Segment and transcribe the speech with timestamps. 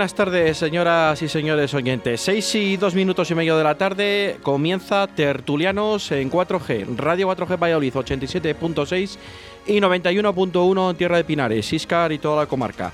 [0.00, 2.22] Buenas tardes, señoras y señores oyentes.
[2.22, 7.58] Seis y dos minutos y medio de la tarde comienza Tertulianos en 4G, Radio 4G
[7.60, 9.18] Valladolid 87.6
[9.66, 12.92] y 91.1 en Tierra de Pinares, Iscar y toda la comarca.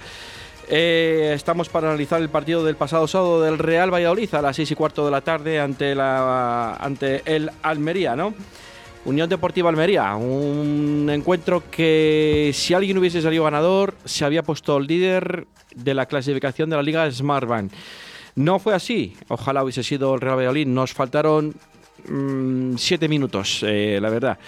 [0.69, 4.73] Eh, estamos para analizar el partido del pasado sábado del Real Valladolid a las seis
[4.73, 8.35] y cuarto de la tarde ante el Almería, ¿no?
[9.05, 14.89] Unión Deportiva Almería, un encuentro que si alguien hubiese salido ganador, se había puesto el
[14.89, 15.47] líder
[15.77, 17.73] de la clasificación de la Liga Smartbank.
[18.35, 21.55] No fue así, ojalá hubiese sido el Real Valladolid, nos faltaron
[22.09, 24.39] mm, siete minutos, eh, la verdad.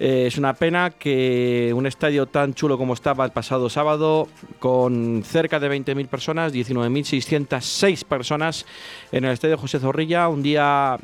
[0.00, 4.28] Eh, es una pena que un estadio tan chulo como estaba el pasado sábado,
[4.60, 8.64] con cerca de 20.000 personas, 19.606 personas
[9.10, 10.96] en el estadio José Zorrilla, un día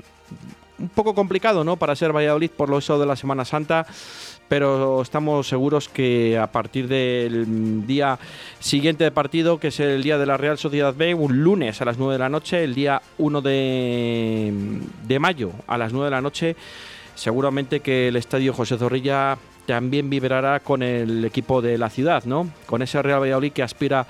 [0.78, 1.76] un poco complicado, ¿no?
[1.76, 3.86] Para ser Valladolid por lo eso de la Semana Santa,
[4.48, 8.18] pero estamos seguros que a partir del día
[8.60, 11.84] siguiente de partido, que es el día de la Real Sociedad B, un lunes a
[11.84, 14.52] las 9 de la noche, el día 1 de,
[15.06, 16.56] de mayo a las 9 de la noche,
[17.14, 22.50] seguramente que el Estadio José Zorrilla también vibrará con el equipo de la ciudad, ¿no?
[22.66, 24.06] Con ese Real Valladolid que aspira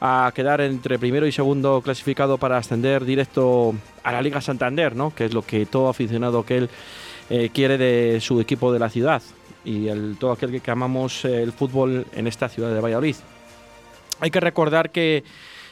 [0.00, 5.14] a quedar entre primero y segundo clasificado para ascender directo a la Liga Santander, ¿no?
[5.14, 6.70] que es lo que todo aficionado que él
[7.30, 9.22] eh, quiere de su equipo de la ciudad
[9.64, 13.16] y el, todo aquel que amamos el fútbol en esta ciudad de Valladolid.
[14.20, 15.24] Hay que recordar que,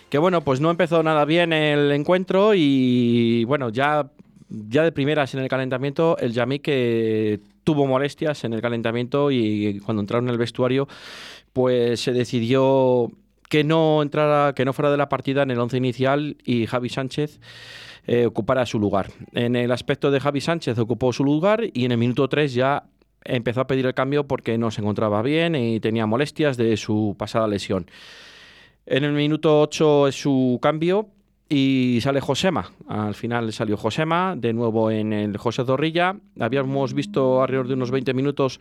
[0.08, 4.10] que bueno, pues no empezó nada bien el encuentro y bueno, ya,
[4.48, 9.80] ya de primeras en el calentamiento, el Yamí que tuvo molestias en el calentamiento y
[9.80, 10.88] cuando entraron en el vestuario,
[11.52, 13.10] pues se decidió
[13.48, 16.88] que no entrara, que no fuera de la partida en el once inicial y Javi
[16.88, 17.40] Sánchez
[18.06, 19.10] eh, ocupara su lugar.
[19.32, 22.84] En el aspecto de Javi Sánchez ocupó su lugar y en el minuto 3 ya
[23.24, 27.14] empezó a pedir el cambio porque no se encontraba bien y tenía molestias de su
[27.18, 27.86] pasada lesión.
[28.86, 31.08] En el minuto 8 es su cambio
[31.48, 32.72] y sale Josema.
[32.88, 36.16] Al final salió Josema, de nuevo en el José Zorrilla.
[36.38, 38.60] Habíamos visto alrededor de unos 20 minutos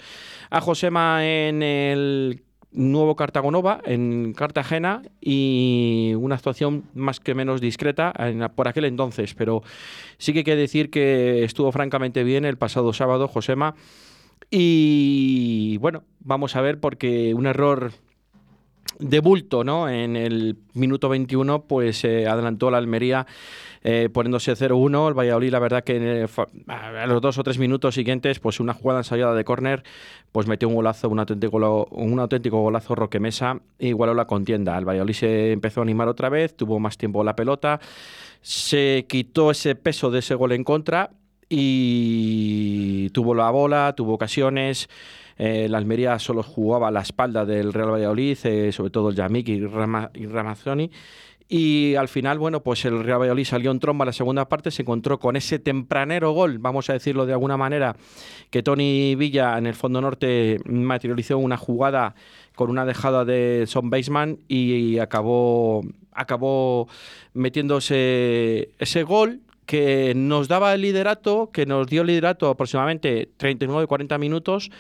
[0.49, 8.13] a Josema en el nuevo Cartagonova en Cartagena y una actuación más que menos discreta
[8.55, 9.63] por aquel entonces, pero
[10.17, 13.75] sí que hay que decir que estuvo francamente bien el pasado sábado Josema
[14.49, 17.91] y bueno, vamos a ver porque un error
[18.99, 19.87] de bulto, ¿no?
[19.87, 23.25] En el minuto 21 pues se adelantó la Almería
[23.83, 25.07] eh, poniéndose 0-1.
[25.07, 26.27] El Valladolid, la verdad que
[26.67, 29.83] a los dos o tres minutos siguientes, pues una jugada ensayada de córner,
[30.31, 34.77] pues metió un golazo, un auténtico, un auténtico golazo Roque Mesa e igualó la contienda.
[34.77, 37.79] El Valladolid se empezó a animar otra vez, tuvo más tiempo la pelota,
[38.41, 41.11] se quitó ese peso de ese gol en contra
[41.49, 44.87] y tuvo la bola, tuvo ocasiones.
[45.37, 49.15] Eh, la Almería solo jugaba a la espalda del Real Valladolid, eh, sobre todo el
[49.15, 50.91] Yamik y, Rama, y Ramazzoni.
[51.51, 54.83] Y al final, bueno, pues el Real Valladolid salió en tromba la segunda parte, se
[54.83, 57.95] encontró con ese tempranero gol, vamos a decirlo de alguna manera,
[58.51, 62.13] que Tony Villa en el fondo norte materializó una jugada
[62.53, 65.81] con una dejada de Son Baseman y acabó,
[66.11, 66.87] acabó
[67.33, 74.17] metiéndose ese gol que nos daba el liderato, que nos dio el liderato aproximadamente 39-40
[74.17, 74.71] minutos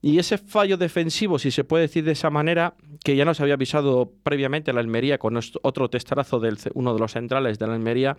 [0.00, 3.54] y ese fallo defensivo, si se puede decir de esa manera, que ya nos había
[3.54, 8.16] avisado previamente la Almería con otro testarazo de uno de los centrales de la Almería,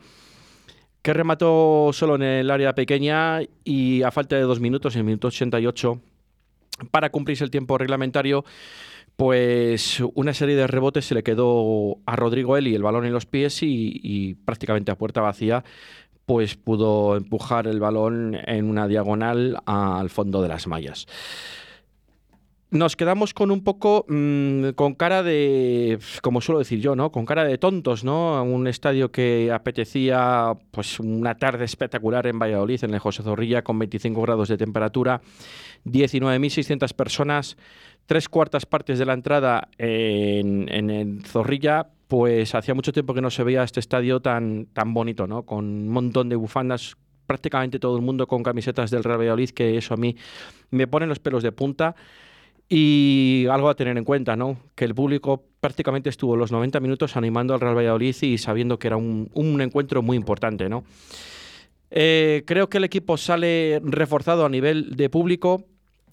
[1.01, 5.05] que remató solo en el área pequeña y a falta de dos minutos, en el
[5.05, 6.01] minuto 88,
[6.91, 8.43] para cumplirse el tiempo reglamentario,
[9.15, 13.25] pues una serie de rebotes se le quedó a Rodrigo Eli el balón en los
[13.25, 15.63] pies y, y prácticamente a puerta vacía
[16.25, 21.05] pues pudo empujar el balón en una diagonal al fondo de las mallas.
[22.73, 27.11] Nos quedamos con un poco mm, con cara de, como suelo decir yo, ¿no?
[27.11, 28.43] Con cara de tontos, ¿no?
[28.43, 33.77] Un estadio que apetecía pues una tarde espectacular en Valladolid, en el José Zorrilla, con
[33.77, 35.21] 25 grados de temperatura,
[35.85, 37.57] 19.600 personas,
[38.07, 43.21] tres cuartas partes de la entrada en, en el Zorrilla, pues hacía mucho tiempo que
[43.21, 45.43] no se veía este estadio tan, tan bonito, ¿no?
[45.43, 46.97] Con un montón de bufandas,
[47.27, 50.15] prácticamente todo el mundo con camisetas del Real Valladolid, que eso a mí
[50.71, 51.95] me pone los pelos de punta.
[52.75, 54.57] Y algo a tener en cuenta, ¿no?
[54.73, 58.87] Que el público prácticamente estuvo los 90 minutos animando al Real Valladolid y sabiendo que
[58.87, 60.83] era un, un encuentro muy importante, ¿no?
[61.91, 65.65] Eh, creo que el equipo sale reforzado a nivel de público.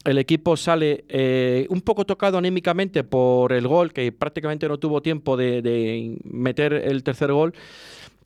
[0.04, 5.00] El equipo sale eh, un poco tocado anímicamente por el gol, que prácticamente no tuvo
[5.00, 7.54] tiempo de, de meter el tercer gol.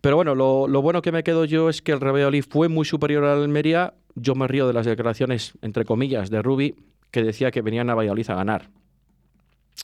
[0.01, 2.69] Pero bueno, lo, lo, bueno que me quedo yo es que el Real Valladolid fue
[2.69, 3.95] muy superior al Almería.
[4.17, 6.75] Yo me río de las declaraciones, entre comillas, de Rubi,
[7.15, 8.71] que decía que venían a Valladolid a ganar.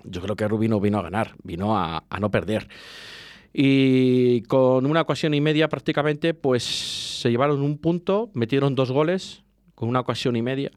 [0.02, 2.66] Yo creo que Rubi no vino a ganar, vino a, no perder.
[3.52, 9.44] Y con una ocasión y media prácticamente, pues se llevaron un punto, metieron dos goles
[9.76, 10.72] con una ocasión y media.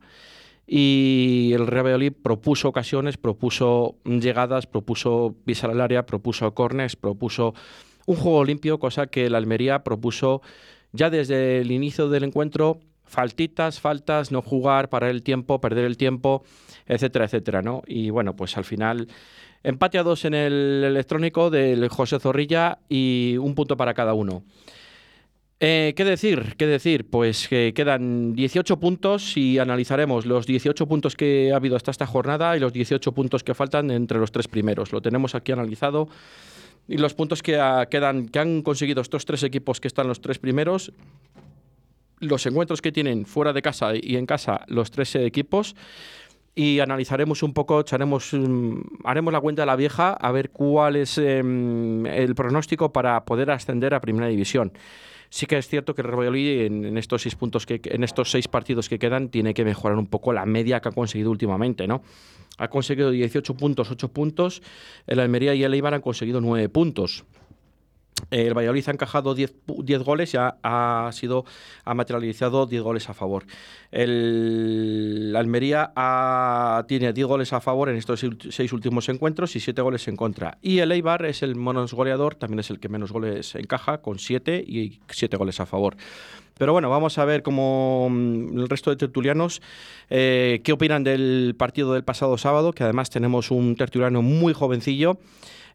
[0.67, 7.55] Y el Real Valladolid propuso ocasiones, propuso llegadas, propuso pisar al área, propuso corners, propuso
[8.05, 10.43] un juego limpio, cosa que el Almería propuso
[10.91, 15.97] ya desde el inicio del encuentro faltitas, faltas, no jugar, parar el tiempo, perder el
[15.97, 16.43] tiempo,
[16.85, 17.83] etcétera, etcétera, ¿no?
[17.85, 19.07] Y bueno, pues al final
[19.63, 24.43] empate a dos en el electrónico del José Zorrilla y un punto para cada uno.
[25.65, 26.55] Eh, ¿Qué decir?
[26.57, 27.09] ¿Qué decir?
[27.09, 32.05] Pues que quedan 18 puntos y analizaremos los 18 puntos que ha habido hasta esta
[32.05, 34.91] jornada y los 18 puntos que faltan entre los tres primeros.
[34.91, 36.09] Lo tenemos aquí analizado.
[36.85, 40.19] Y los puntos que, a, quedan, que han conseguido estos tres equipos que están los
[40.19, 40.91] tres primeros
[42.23, 45.75] los encuentros que tienen fuera de casa y en casa los tres equipos
[46.55, 48.31] y analizaremos un poco, echaremos,
[49.03, 53.49] haremos la cuenta de la vieja a ver cuál es eh, el pronóstico para poder
[53.51, 54.71] ascender a Primera División.
[55.29, 58.47] Sí que es cierto que el en, en, estos seis puntos que en estos seis
[58.47, 62.03] partidos que quedan tiene que mejorar un poco la media que ha conseguido últimamente, ¿no?
[62.59, 64.61] Ha conseguido 18 puntos, 8 puntos.
[65.07, 67.25] El Almería y el Eibar han conseguido 9 puntos.
[68.31, 69.53] El Valladolid ha encajado 10,
[69.83, 71.45] 10 goles y ha, ha, sido,
[71.85, 73.45] ha materializado 10 goles a favor.
[73.91, 79.81] El Almería ha, tiene 10 goles a favor en estos 6 últimos encuentros y 7
[79.81, 80.57] goles en contra.
[80.61, 84.19] Y el Eibar es el menos goleador, también es el que menos goles encaja, con
[84.19, 85.95] 7 y 7 goles a favor.
[86.57, 89.61] Pero bueno, vamos a ver cómo el resto de tertulianos
[90.09, 95.17] eh, qué opinan del partido del pasado sábado, que además tenemos un tertuliano muy jovencillo.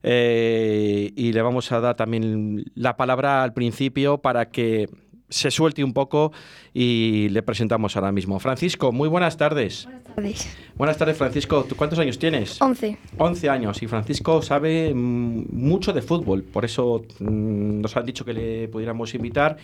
[0.02, 4.88] Eh, y le vamos a dar también la palabra al principio para que
[5.28, 6.32] se suelte un poco
[6.72, 8.38] y le presentamos ahora mismo.
[8.38, 9.84] Francisco, muy buenas tardes.
[9.84, 10.56] Buenas tardes.
[10.74, 11.64] Buenas tardes, Francisco.
[11.68, 12.60] ¿Tú cuántos años tienes?
[12.60, 12.96] 11.
[13.18, 13.82] 11 años.
[13.82, 18.68] Y Francisco sabe mm, mucho de fútbol, por eso mm, nos han dicho que le
[18.68, 19.56] pudiéramos invitar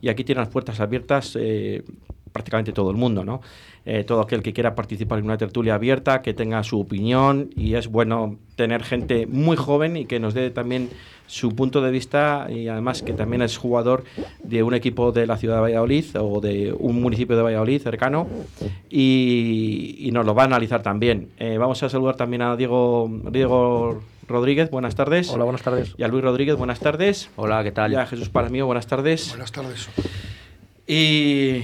[0.00, 1.84] y aquí tiene las puertas abiertas eh,
[2.32, 3.40] prácticamente todo el mundo, ¿no?
[3.86, 7.74] Eh, todo aquel que quiera participar en una tertulia abierta, que tenga su opinión y
[7.74, 10.90] es bueno tener gente muy joven y que nos dé también
[11.26, 14.04] su punto de vista y además que también es jugador
[14.42, 18.26] de un equipo de la ciudad de Valladolid o de un municipio de Valladolid cercano
[18.90, 21.30] y, y nos lo va a analizar también.
[21.38, 25.30] Eh, vamos a saludar también a Diego, Diego Rodríguez, buenas tardes.
[25.30, 25.94] Hola, buenas tardes.
[25.96, 27.30] Y a Luis Rodríguez, buenas tardes.
[27.36, 27.92] Hola, ¿qué tal?
[27.92, 29.30] Y a Jesús Palamío, buenas tardes.
[29.30, 29.88] Buenas tardes.
[30.92, 31.62] Y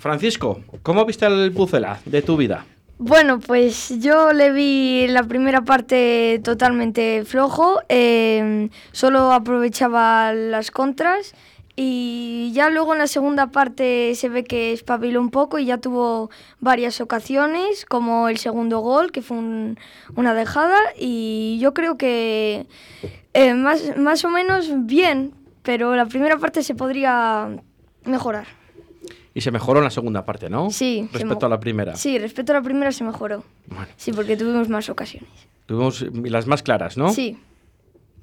[0.00, 2.66] Francisco, ¿cómo viste el Pucela de tu vida?
[2.98, 11.32] Bueno, pues yo le vi la primera parte totalmente flojo, eh, solo aprovechaba las contras
[11.74, 15.78] y ya luego en la segunda parte se ve que espabiló un poco y ya
[15.78, 16.28] tuvo
[16.60, 19.78] varias ocasiones, como el segundo gol, que fue un,
[20.16, 22.66] una dejada, y yo creo que
[23.32, 27.48] eh, más, más o menos bien, pero la primera parte se podría
[28.04, 28.65] mejorar.
[29.36, 30.70] Y se mejoró en la segunda parte, ¿no?
[30.70, 31.08] Sí.
[31.12, 31.94] Respecto a la primera.
[31.94, 33.44] Sí, respecto a la primera se mejoró.
[33.66, 33.86] Bueno.
[33.96, 35.28] Sí, porque tuvimos más ocasiones.
[35.66, 37.10] Tuvimos las más claras, ¿no?
[37.12, 37.36] Sí.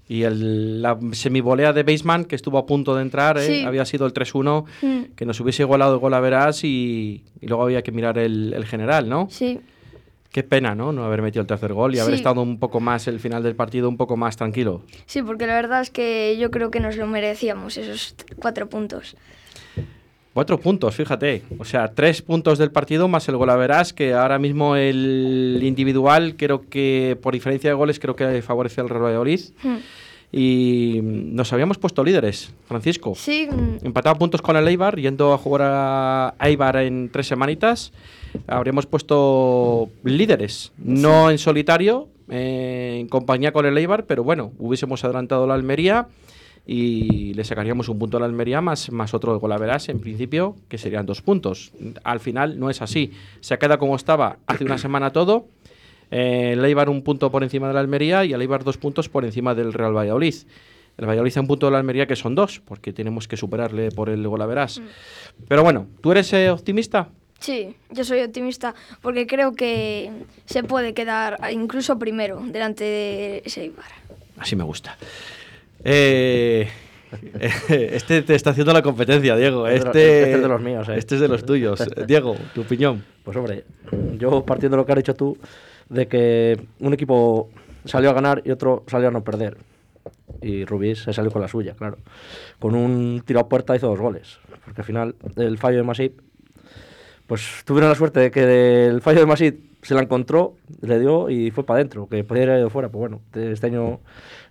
[0.08, 3.46] Y el, la semivolea de Baseman, que estuvo a punto de entrar, ¿eh?
[3.46, 3.64] Sí.
[3.64, 5.04] había sido el 3-1, Mm.
[5.16, 8.52] que nos hubiese igualado el gol a verás y, y luego había que mirar el,
[8.54, 9.28] el general, ¿no?
[9.30, 9.60] Sí.
[10.32, 10.92] Qué pena, ¿no?
[10.92, 12.18] No haber metido el tercer gol y haber Sí.
[12.18, 14.82] estado un poco más el final del partido, un poco más tranquilo.
[15.06, 19.16] Sí, porque la verdad es que yo creo que nos lo merecíamos, esos cuatro puntos.
[20.34, 21.44] Cuatro puntos, fíjate.
[21.60, 25.60] O sea, tres puntos del partido más el gol a verás, que ahora mismo el
[25.62, 29.42] individual, creo que por diferencia de goles, creo que favorece al Real Valladolid.
[29.64, 29.76] Mm.
[30.36, 33.14] y nos habíamos puesto líderes, Francisco.
[33.16, 37.94] Sí, mm, Empatado puntos con el Eibar, yendo a jugar a Eibar en tres semanitas.
[38.48, 45.04] Habríamos puesto líderes, no en solitario, eh, en compañía con el Eibar, pero bueno, hubiésemos
[45.04, 46.08] adelantado la Almería
[46.66, 50.56] y le sacaríamos un punto a la Almería más, más otro de Golaveras, en principio,
[50.70, 51.74] que serían dos puntos.
[52.04, 53.12] Al final no es así.
[53.42, 55.48] Se queda como estaba hace una semana todo.
[56.12, 59.10] Eh, el Eibar un punto por encima de la Almería y el Eibar dos puntos
[59.10, 60.36] por encima del Real Valladolid.
[60.98, 63.90] El Valladolid a un punto de la Almería que son dos, porque tenemos que superarle
[63.92, 64.82] por el Golaveras.
[65.48, 67.10] Pero bueno, ¿tú eres eh, optimista?
[67.40, 70.10] sí, yo soy optimista porque creo que
[70.46, 73.92] se puede quedar incluso primero delante de ese Eibar.
[74.38, 74.98] Así me gusta.
[75.84, 76.68] Eh,
[77.70, 79.68] este te está haciendo la competencia, Diego.
[79.68, 80.96] Este Este, este es de los míos, eh.
[80.98, 81.84] Este es de los tuyos.
[82.08, 83.04] Diego, tu opinión.
[83.24, 83.66] Pues hombre,
[84.18, 85.38] yo partiendo de lo que has dicho tú,
[85.90, 87.50] de que un equipo
[87.86, 89.58] salió a ganar y otro salió a no perder.
[90.42, 91.98] Y Rubí se salió con la suya, claro.
[92.60, 94.40] Con un tiro a puerta hizo dos goles.
[94.66, 96.20] Porque al final el fallo de Masip,
[97.28, 101.30] pues tuvieron la suerte de que del fallo de Masip se la encontró, le dio
[101.30, 102.90] y fue para adentro, que podría haber ido fuera.
[102.90, 104.00] Pues bueno, este año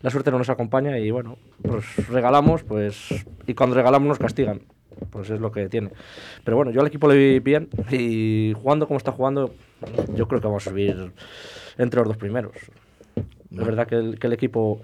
[0.01, 3.09] la suerte no nos acompaña y bueno, pues regalamos, pues
[3.47, 4.61] y cuando regalamos nos castigan.
[5.11, 5.91] Pues es lo que tiene.
[6.45, 9.53] Pero bueno, yo al equipo le vi bien y jugando como está jugando,
[10.15, 11.13] yo creo que vamos a subir
[11.79, 12.53] entre los dos primeros.
[13.17, 14.81] Es verdad que el, que el equipo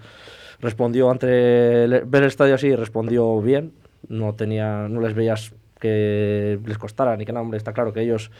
[0.59, 3.71] respondió ante el- ver el estadio así, respondió bien.
[4.07, 8.01] No tenía, no les veías que les costara ni que nada, hombre, está claro que
[8.01, 8.31] ellos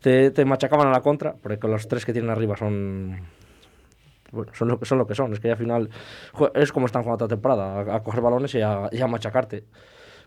[0.00, 3.20] te, te machacaban a la contra, porque los tres que tienen arriba son
[4.32, 5.32] bueno, son lo, son lo que son.
[5.32, 5.88] Es que al final
[6.54, 9.64] es como están jugando toda temporada, a, a coger balones y a, y a machacarte.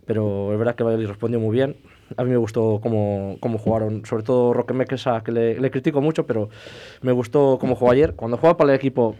[0.05, 1.75] Pero es verdad que Valladolid respondió muy bien.
[2.17, 6.01] A mí me gustó cómo, cómo jugaron, sobre todo Roque Mequesa, que le, le critico
[6.01, 6.49] mucho, pero
[7.01, 8.15] me gustó cómo jugó ayer.
[8.15, 9.15] Cuando juega para el equipo,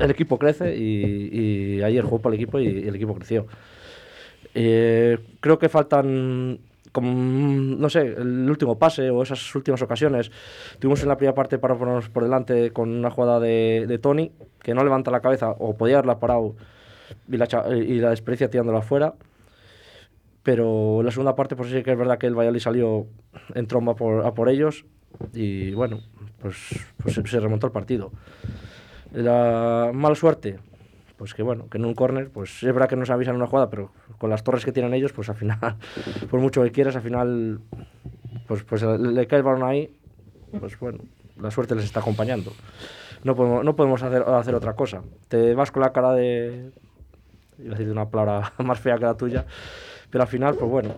[0.00, 3.46] el equipo crece y, y ayer jugó para el equipo y, y el equipo creció.
[4.54, 6.60] Eh, creo que faltan,
[6.92, 10.30] como, mm, no sé, el último pase o esas últimas ocasiones.
[10.78, 14.32] Tuvimos en la primera parte para ponernos por delante con una jugada de, de Tony,
[14.62, 16.54] que no levanta la cabeza o podía haberla parado
[17.28, 19.14] y la, cha- y la desperdicia tirándola afuera.
[20.42, 23.06] Pero en la segunda parte, pues sí que es verdad que el Valladolid salió
[23.54, 24.84] en tromba por, a por ellos
[25.32, 26.00] y bueno,
[26.42, 26.56] pues,
[27.02, 28.12] pues se- se remontó el partido.
[29.12, 30.58] La mala suerte,
[31.24, 33.70] pues que bueno, que en un córner, pues es verdad que nos avisan una jugada,
[33.70, 35.56] pero con las torres que tienen ellos, pues al final,
[36.30, 37.60] por mucho que quieras, al final,
[38.46, 39.98] pues, pues le, cae el balón ahí,
[40.60, 40.98] pues bueno,
[41.40, 42.52] la suerte les está acompañando.
[43.22, 45.00] No podemos, no podemos hacer, hacer otra cosa.
[45.28, 46.72] Te vas con la cara de,
[47.58, 49.46] iba a decir una palabra más fea que la tuya,
[50.10, 50.94] pero al final, pues bueno,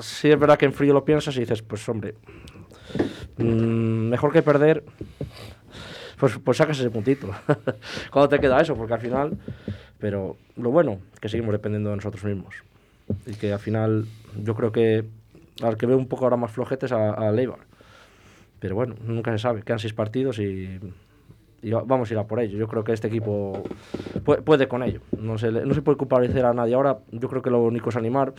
[0.00, 2.16] sí es verdad que en frío lo piensas y dices, pues hombre,
[3.38, 4.82] mm, mejor que perder,
[6.18, 7.28] pues, pues sacas ese puntito.
[8.10, 9.36] Cuando te queda eso, porque al final,
[9.98, 12.54] pero lo bueno, que seguimos dependiendo de nosotros mismos.
[13.26, 14.06] Y que al final,
[14.42, 15.04] yo creo que
[15.62, 17.60] al que veo un poco ahora más flojetes a, a Leibar.
[18.58, 20.80] Pero bueno, nunca se sabe, quedan seis partidos y,
[21.62, 22.58] y va- vamos a ir a por ello.
[22.58, 23.62] Yo creo que este equipo
[24.24, 25.00] puede, puede con ello.
[25.18, 26.98] No se, no se puede culpabilizar a nadie ahora.
[27.12, 28.32] Yo creo que lo único es animar.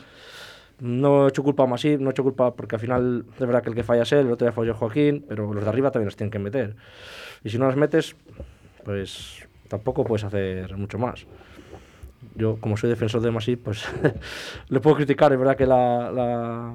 [0.80, 3.64] No he hecho culpa a Masip, no he hecho culpa porque al final es verdad
[3.64, 5.90] que el que falla es él, el otro día falló Joaquín, pero los de arriba
[5.92, 6.76] también los tienen que meter.
[7.44, 8.16] Y si no las metes,
[8.84, 11.26] pues tampoco puedes hacer mucho más.
[12.36, 13.86] Yo, como soy defensor de Masip, pues
[14.70, 16.74] le puedo criticar, es verdad que la, la,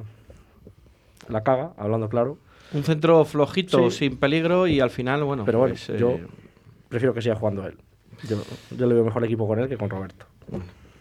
[1.29, 2.39] la caga, hablando claro.
[2.73, 3.99] Un centro flojito, Sí.
[4.09, 5.45] sin peligro y al final, bueno.
[5.45, 6.19] Pero bueno, pues, eh, yo
[6.89, 7.77] prefiero que siga jugando él.
[8.29, 8.43] Yo,
[8.77, 10.27] yo le veo mejor equipo con él que con Roberto.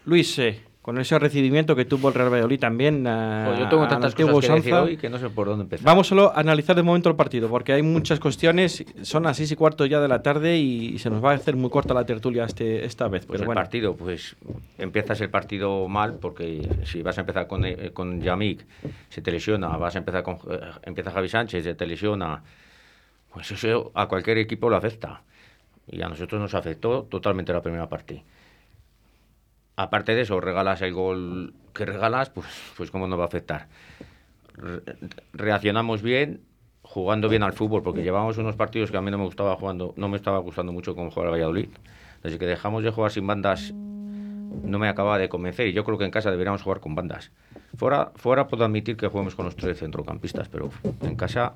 [0.04, 3.06] Luis, eh, con ese recibimiento que tuvo el Real Valladolid también.
[3.06, 5.86] a- Pues yo tengo tantas cosas que decir hoy que no sé por dónde empezar.
[5.86, 8.84] Vamos solo a analizar de momento el partido, porque hay muchas cuestiones.
[9.02, 11.54] Son las seis y cuarto ya de la tarde y se nos va a hacer
[11.54, 13.24] muy corta la tertulia este, esta vez.
[13.26, 13.60] Pues pero el bueno.
[13.60, 14.34] partido, pues
[14.76, 18.66] empiezas el partido mal porque si vas a empezar con, eh, con Yamik,
[19.08, 22.42] se te lesiona, vas a empezar con eh, empieza Javi Sánchez, se te lesiona,
[23.32, 25.22] pues eso a cualquier equipo lo afecta.
[25.86, 28.24] Y a nosotros nos afectó totalmente la primera parte.
[29.76, 33.68] Aparte de eso, regalas el gol que regalas, pues, pues cómo nos va a afectar.
[34.54, 34.82] Re-
[35.32, 36.42] reaccionamos bien,
[36.82, 39.94] jugando bien al fútbol, porque llevamos unos partidos que a mí no me gustaba jugando,
[39.96, 41.68] no me estaba gustando mucho como jugar al Valladolid.
[42.22, 45.66] Desde que dejamos de jugar sin bandas, no me acaba de convencer.
[45.68, 47.32] Y yo creo que en casa deberíamos jugar con bandas.
[47.76, 51.54] Fuera, fuera puedo admitir que juguemos con los tres centrocampistas, pero en casa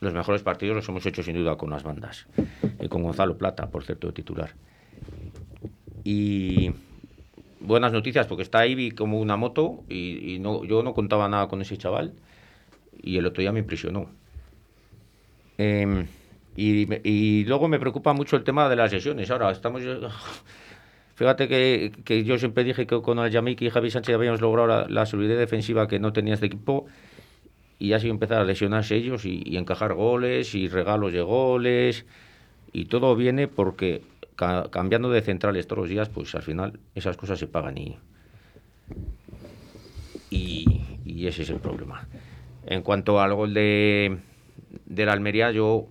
[0.00, 2.26] los mejores partidos los hemos hecho sin duda con las bandas.
[2.80, 4.54] Y con Gonzalo Plata, por cierto, de titular.
[6.02, 6.72] Y
[7.60, 11.48] buenas noticias, porque está Ivy como una moto y, y no, yo no contaba nada
[11.48, 12.14] con ese chaval
[13.02, 14.10] y el otro día me impresionó.
[15.58, 16.06] Em,
[16.56, 19.30] y, y luego me preocupa mucho el tema de las lesiones.
[19.30, 19.82] Ahora estamos...
[21.14, 24.66] Fíjate que, que yo siempre dije que con el Yamik y Javi Sánchez habíamos logrado
[24.66, 26.86] la, la solidez defensiva que no tenía este equipo
[27.78, 32.06] y así empezar a lesionarse ellos y, y encajar goles y regalos de goles
[32.72, 34.02] y todo viene porque
[34.40, 37.98] ca- cambiando de centrales todos los días, pues al final esas cosas se pagan y,
[40.30, 42.08] y, ese es el problema.
[42.66, 44.18] En cuanto al gol de,
[44.86, 45.88] la Almería, yo,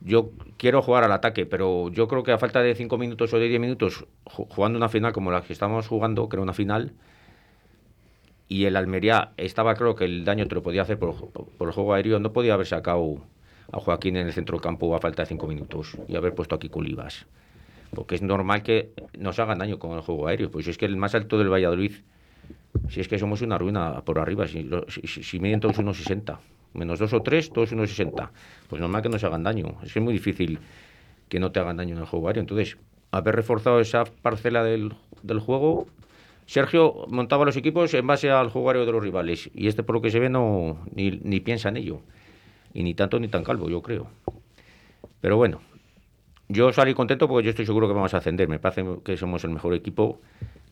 [0.00, 3.38] yo quiero jugar al ataque, pero yo creo que a falta de 5 minutos o
[3.38, 6.54] de 10 minutos, ju- jugando una final como la que estamos jugando, que era una
[6.54, 6.92] final,
[8.48, 11.74] y el Almería estaba claro que el daño te lo podía hacer por, por el
[11.74, 13.18] juego aéreo, no podía haber sacado
[13.72, 16.54] a Joaquín en el centro del campo a falta de 5 minutos y haber puesto
[16.54, 17.26] aquí Culibas.
[17.94, 20.50] Porque es normal que nos hagan daño con el juego aéreo.
[20.50, 21.92] Pues es que el más alto del Valladolid,
[22.88, 24.68] si es que somos una ruina por arriba, si,
[25.06, 26.40] si, si- miden todos unos 60,
[26.74, 28.30] menos dos o tres, todos unos 60,
[28.68, 29.76] pues normal que nos hagan daño.
[29.82, 30.58] Es muy difícil
[31.28, 32.40] que no te hagan daño en el juego aéreo.
[32.42, 32.76] Entonces,
[33.10, 35.86] haber reforzado esa parcela del, del juego,
[36.46, 39.50] Sergio montaba los equipos en base al juego aéreo de los rivales.
[39.54, 42.00] Y este, por lo que se ve, no ni, ni piensa en ello.
[42.74, 44.08] Y ni tanto ni tan calvo, yo creo.
[45.20, 45.60] Pero bueno,
[46.48, 48.48] yo salí contento porque yo estoy seguro que vamos a ascender.
[48.48, 50.20] Me parece que somos el mejor equipo,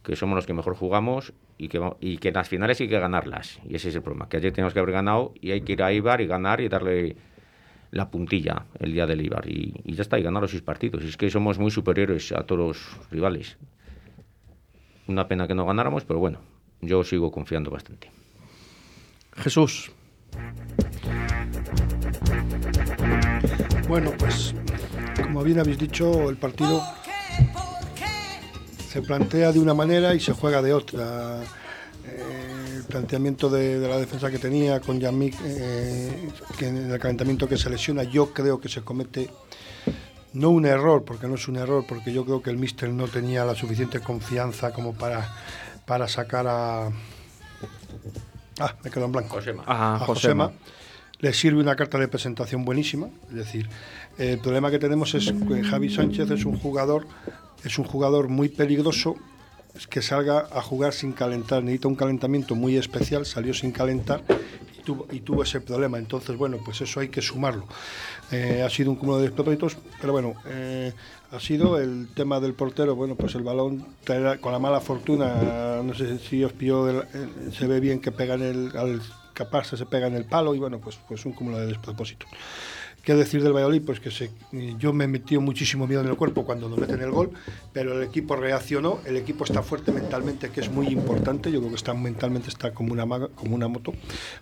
[0.03, 2.99] que somos los que mejor jugamos y que, y que en las finales hay que
[2.99, 3.61] ganarlas.
[3.69, 5.83] Y ese es el problema, que ayer tenemos que haber ganado y hay que ir
[5.83, 7.17] a Ibar y ganar y darle
[7.91, 9.49] la puntilla el día del Ibar.
[9.49, 11.05] Y, ya está, y ganar los seis partidos.
[11.05, 13.59] Es que somos muy superiores a todos los rivales.
[15.09, 16.41] Una pena que no ganáramos, pero bueno,
[16.81, 18.11] yo sigo confiando bastante.
[19.37, 19.93] Jesús.
[23.88, 24.55] Bueno, pues
[25.23, 26.83] como bien habéis dicho, el partido
[28.88, 31.43] se plantea de una manera y se juega de otra.
[32.05, 36.99] Eh, el planteamiento de, de la defensa que tenía con Yamik, eh, que en el
[36.99, 39.31] calentamiento que se lesiona, yo creo que se comete
[40.33, 43.07] no un error, porque no es un error, porque yo creo que el míster no
[43.09, 45.33] tenía la suficiente confianza como para,
[45.87, 46.90] para sacar a...
[48.59, 49.64] Ah, me quedo en blanco Josema.
[49.66, 50.52] A a Josema.
[51.20, 53.08] Le sirve una carta de presentación buenísima.
[53.30, 53.68] Es decir,
[54.18, 57.06] el problema que tenemos es que Javi Sánchez es un jugador,
[57.64, 59.16] es un jugador muy peligroso
[59.90, 61.62] que salga a jugar sin calentar.
[61.62, 64.23] Necesita un calentamiento muy especial, salió sin calentar
[64.78, 65.99] y tuvo, y tuvo ese problema.
[65.99, 67.67] Entonces, bueno, pues eso hay que sumarlo.
[68.30, 70.93] Eh, ha sido un cúmulo de despropósitos, pero bueno, eh,
[71.30, 72.95] ha sido el tema del portero.
[72.95, 73.86] Bueno, pues el balón
[74.41, 78.34] con la mala fortuna, no sé si os pilló, el- se ve bien que pega
[78.34, 79.00] en el, al
[79.36, 82.28] capaz se pega en el palo y bueno, pues, pues un cúmulo de despropósitos.
[83.02, 83.82] ¿Qué decir del Valladolid?
[83.84, 84.32] Pues que se,
[84.78, 87.30] yo me metió muchísimo miedo en el cuerpo cuando nos meten el gol,
[87.72, 91.70] pero el equipo reaccionó, el equipo está fuerte mentalmente, que es muy importante, yo creo
[91.70, 93.92] que está mentalmente está como una, como una moto,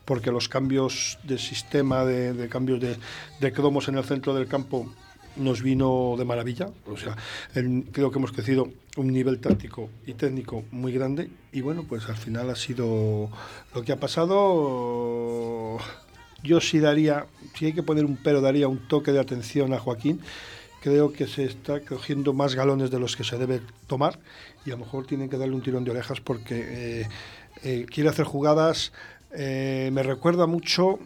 [0.07, 2.96] porque los cambios de sistema, de, de cambios de,
[3.38, 4.90] de cromos en el centro del campo
[5.37, 7.16] nos vino de maravilla, o sea,
[7.53, 12.16] creo que hemos crecido un nivel táctico y técnico muy grande y bueno, pues al
[12.16, 13.31] final ha sido
[13.75, 15.79] lo que ha pasado
[16.44, 17.27] yo sí daría,
[17.59, 20.20] si hay que poner un pero, daría un toque de atención a Joaquín.
[20.83, 24.18] Creo que se está cogiendo más galones de los que se debe tomar
[24.66, 27.09] y a lo mejor tienen que darle un tirón de orejas porque eh,
[27.62, 28.92] eh, quiere hacer jugadas.
[29.33, 30.99] eh, me recuerda mucho,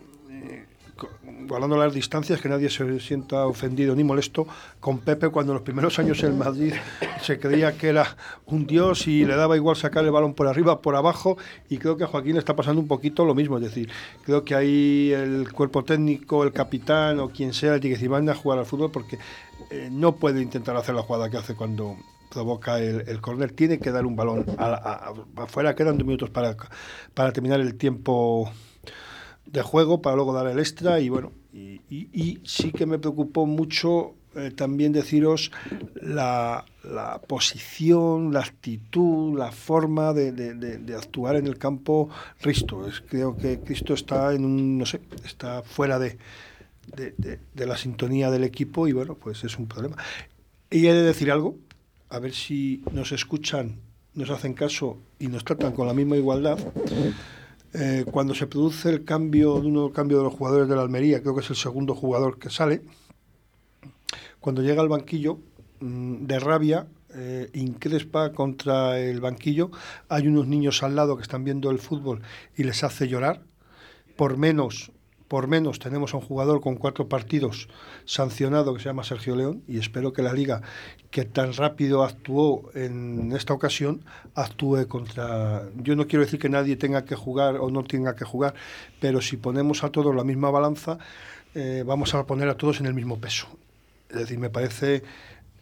[1.47, 4.47] guardando las distancias, que nadie se sienta ofendido ni molesto,
[4.81, 6.75] con Pepe cuando en los primeros años en Madrid
[7.23, 10.81] se creía que era un dios y le daba igual sacar el balón por arriba,
[10.81, 13.65] por abajo, y creo que a Joaquín le está pasando un poquito lo mismo, es
[13.65, 13.91] decir,
[14.25, 18.29] creo que ahí el cuerpo técnico, el capitán o quien sea, tiene que decir, van
[18.29, 19.19] a jugar al fútbol porque
[19.71, 21.97] eh, no puede intentar hacer la jugada que hace cuando
[22.31, 24.45] provoca el, el córner, tiene que dar un balón
[25.37, 26.57] afuera, quedan dos minutos para,
[27.15, 28.51] para terminar el tiempo
[29.53, 34.15] de juego para luego dar el extra y bueno, y, sí que me preocupó mucho
[34.37, 35.51] eh, también deciros
[36.03, 42.11] la, la posición, la actitud, la forma de, de- de- actuar en el campo
[42.43, 42.87] Risto.
[42.87, 46.19] Es, creo que Cristo está en un, no sé, está fuera de
[47.67, 49.97] la sintonía del equipo y bueno, pues es un problema.
[50.71, 51.57] Y he de decir algo,
[52.11, 53.77] a ver si nos escuchan,
[54.15, 56.59] nos hacen caso y nos tratan con la misma igualdad.
[57.75, 61.21] Eh, cuando se produce el cambio de uno cambio de los jugadores de la Almería,
[61.21, 62.83] creo que es el segundo jugador que sale,
[64.41, 65.39] cuando llega al banquillo,
[65.81, 69.71] mm, de rabia, eh, increspa contra el banquillo,
[70.09, 72.23] hay unos niños al lado que están viendo el fútbol
[72.57, 73.43] y les hace llorar,
[74.17, 74.91] por menos
[75.29, 77.69] por menos tenemos a un jugador con cuatro partidos
[78.05, 80.63] sancionado que se llama Sergio León y espero que la liga
[81.11, 86.77] que tan rápido actuó en esta ocasión actúe contra yo no quiero decir que nadie
[86.77, 88.55] tenga que jugar o no tenga que jugar
[89.01, 90.99] pero si ponemos a todos la misma balanza
[91.55, 93.49] eh, vamos a poner a todos en el mismo peso.
[94.11, 95.03] Es decir me parece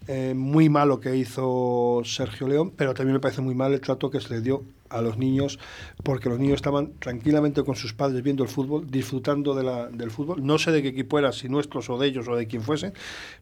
[0.09, 3.81] eh, muy mal lo que hizo Sergio León, pero también me parece muy mal el
[3.81, 5.59] trato que se le dio a los niños,
[6.05, 10.11] porque los niños estaban tranquilamente con sus padres viendo el fútbol, disfrutando de la, del
[10.11, 10.47] fútbol.
[10.47, 12.93] No sé de qué equipo era, si nuestros o de ellos o de quien fuese,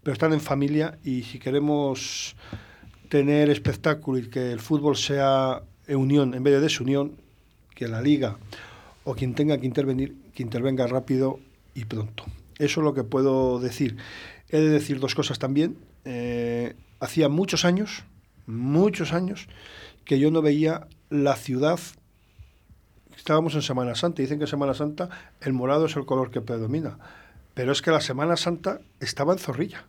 [0.02, 2.34] pero están en familia y si queremos
[3.08, 7.12] tener espectáculo y que el fútbol sea unión en vez de desunión,
[7.74, 8.38] que la liga
[9.04, 11.38] o quien tenga que intervenir, que intervenga rápido
[11.74, 12.24] y pronto.
[12.58, 13.96] Eso es lo que puedo decir.
[14.48, 15.76] He de decir dos cosas también.
[16.04, 18.04] Eh, hacía muchos años,
[18.46, 19.48] muchos años,
[20.04, 21.78] que yo no veía la ciudad.
[23.16, 25.08] Estábamos en Semana Santa, dicen que Semana Santa
[25.40, 26.98] el morado es el color que predomina,
[27.54, 29.84] pero es que la Semana Santa estaba en Zorrilla.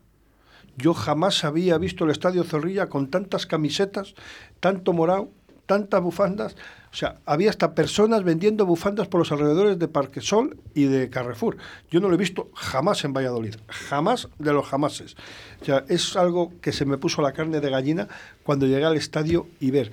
[0.77, 4.13] Yo jamás había visto el estadio Zorrilla con tantas camisetas,
[4.59, 5.29] tanto morado,
[5.65, 6.55] tantas bufandas.
[6.91, 11.09] O sea, había hasta personas vendiendo bufandas por los alrededores de Parque Sol y de
[11.09, 11.57] Carrefour.
[11.91, 15.15] Yo no lo he visto jamás en Valladolid, jamás de los jamases.
[15.61, 18.07] O sea, es algo que se me puso la carne de gallina
[18.43, 19.91] cuando llegué al estadio y ver.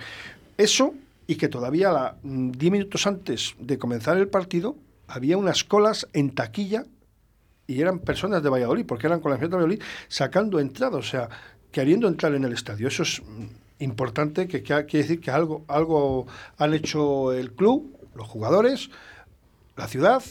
[0.56, 0.94] Eso
[1.26, 4.76] y que todavía la, 10 mm, minutos antes de comenzar el partido
[5.08, 6.84] había unas colas en taquilla
[7.66, 11.28] y eran personas de Valladolid, porque eran con la de Valladolid, sacando entradas, o sea,
[11.70, 12.88] queriendo entrar en el estadio.
[12.88, 16.26] Eso es mm, importante, que, quiere decir que algo, algo
[16.58, 18.90] han hecho el club, los jugadores,
[19.76, 20.22] la ciudad,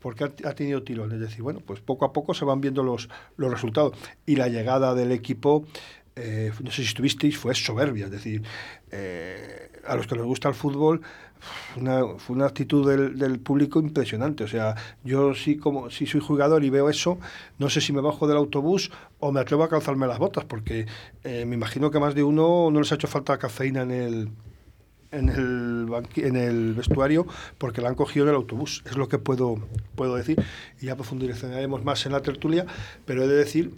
[0.00, 1.14] porque ha, tenido tirones.
[1.14, 3.96] Es decir, bueno, pues poco a poco se van viendo los, los resultados.
[4.26, 5.66] Y la llegada del equipo
[6.14, 8.06] eh, no sé si estuvisteis, fue soberbia.
[8.06, 8.42] Es decir,
[8.90, 11.02] eh, a los que les gusta el fútbol,
[12.18, 14.44] fue una actitud del, público impresionante.
[14.44, 17.18] O sea, yo sí, como si soy jugador y veo eso,
[17.58, 20.86] no sé si me bajo del autobús o me atrevo a calzarme las botas, porque
[21.24, 24.28] eh, me imagino que más de uno no les ha hecho falta cafeína en el
[25.10, 27.26] en el, en el vestuario
[27.58, 28.82] porque la han cogido en el autobús.
[28.86, 29.58] Es lo que puedo,
[29.94, 30.42] puedo decir.
[30.80, 32.64] Y ya profundizaremos más en la tertulia,
[33.04, 33.74] pero he de decir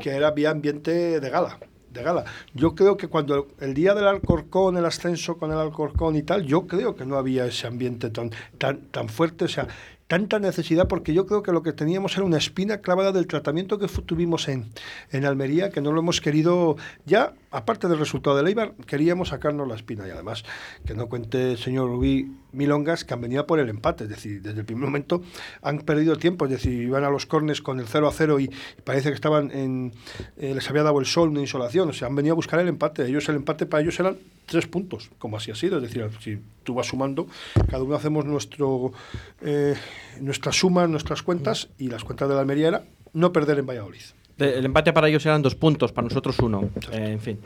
[0.00, 1.58] que era había ambiente de gala
[1.94, 2.24] de gala.
[2.52, 6.44] Yo creo que cuando el día del Alcorcón, el ascenso con el Alcorcón y tal,
[6.44, 9.46] yo creo que no había ese ambiente tan, tan, tan fuerte.
[9.46, 9.68] O sea,
[10.06, 13.78] tanta necesidad porque yo creo que lo que teníamos era una espina clavada del tratamiento
[13.78, 14.70] que tuvimos en,
[15.10, 16.76] en Almería, que no lo hemos querido
[17.06, 20.44] ya, aparte del resultado de Leibar, queríamos sacarnos la espina y además
[20.84, 24.60] que no cuente señor Rubí Milongas que han venido por el empate, es decir, desde
[24.60, 25.22] el primer momento
[25.62, 28.50] han perdido tiempo, es decir, iban a los cornes con el 0 a 0 y,
[28.84, 29.92] parece que estaban en,
[30.36, 32.68] eh, les había dado el sol, una insolación, o sea, han venido a buscar el
[32.68, 36.08] empate, ellos el empate para ellos eran tres puntos, como así ha sido, es decir,
[36.20, 37.26] si tú vas sumando,
[37.70, 38.92] cada uno hacemos nuestro
[39.40, 39.74] eh,
[40.20, 44.02] nuestra suma, nuestras cuentas y las cuentas de la Almería era no perder en Valladolid.
[44.38, 46.70] El empate para ellos eran dos puntos, para nosotros uno.
[46.92, 47.40] Eh, en fin.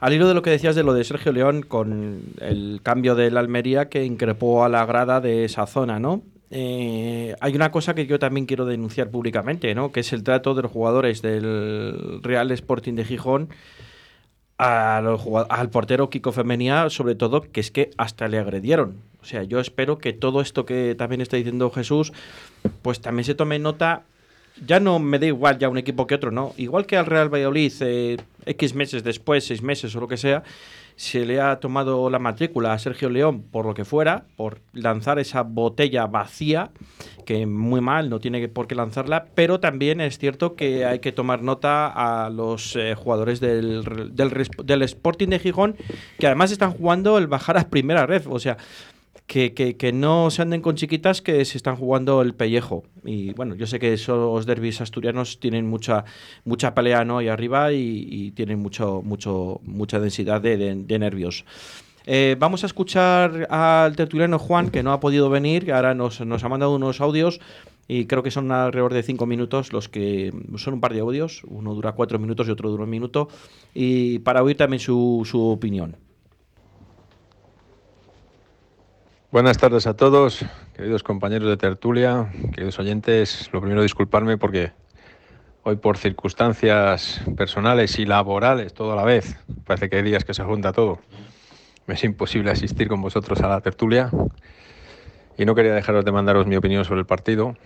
[0.00, 3.30] Al hilo de lo que decías de lo de Sergio León con el cambio de
[3.30, 6.22] la Almería que increpó a la grada de esa zona, ¿no?
[6.50, 9.90] Eh, hay una cosa que yo también quiero denunciar públicamente, ¿no?
[9.90, 13.48] Que es el trato de los jugadores del Real Sporting de Gijón
[14.56, 18.98] al portero Kiko Femenía, sobre todo, que es que hasta le agredieron.
[19.20, 22.12] O sea, yo espero que todo esto que también está diciendo Jesús,
[22.82, 24.02] pues también se tome nota.
[24.64, 26.52] Ya no me da igual ya un equipo que otro, ¿no?
[26.56, 30.44] Igual que al Real Valladolid, eh, X meses después, seis meses o lo que sea,
[30.96, 35.18] se le ha tomado la matrícula a Sergio León por lo que fuera, por lanzar
[35.18, 36.70] esa botella vacía,
[37.26, 41.10] que muy mal, no tiene por qué lanzarla, pero también es cierto que hay que
[41.10, 45.76] tomar nota a los eh, jugadores del, del, del Sporting de Gijón,
[46.18, 48.56] que además están jugando el bajar a primera red, o sea,
[49.26, 52.84] que, que, no se anden con chiquitas que se están jugando el pellejo.
[53.04, 56.04] Y bueno, yo sé que esos derbis asturianos tienen mucha,
[56.44, 57.18] mucha pelea ¿no?
[57.18, 61.44] ahí arriba y, tienen mucho, mucho, mucha densidad de, nervios.
[62.06, 66.44] Eh, vamos a escuchar al tertuliano Juan, que no ha podido venir, ahora nos, nos
[66.44, 67.40] ha mandado unos audios
[67.88, 71.42] y creo que son alrededor de cinco minutos los que son un par de audios,
[71.46, 73.28] uno dura cuatro minutos y otro dura un minuto,
[73.74, 75.96] y para oír también su, su opinión.
[79.34, 80.44] Buenas tardes a todos,
[80.76, 83.50] queridos compañeros de tertulia, queridos oyentes.
[83.52, 84.70] Lo primero, disculparme porque
[85.64, 90.34] hoy por circunstancias personales y laborales, todo a la vez, parece que hay días que
[90.34, 91.00] se junta todo.
[91.88, 94.08] Me es imposible asistir con vosotros a la tertulia
[95.36, 97.56] y no quería dejaros de mandaros mi opinión sobre el partido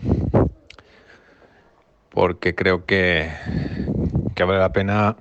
[2.09, 3.31] porque creo que,
[4.35, 5.17] que vale la pena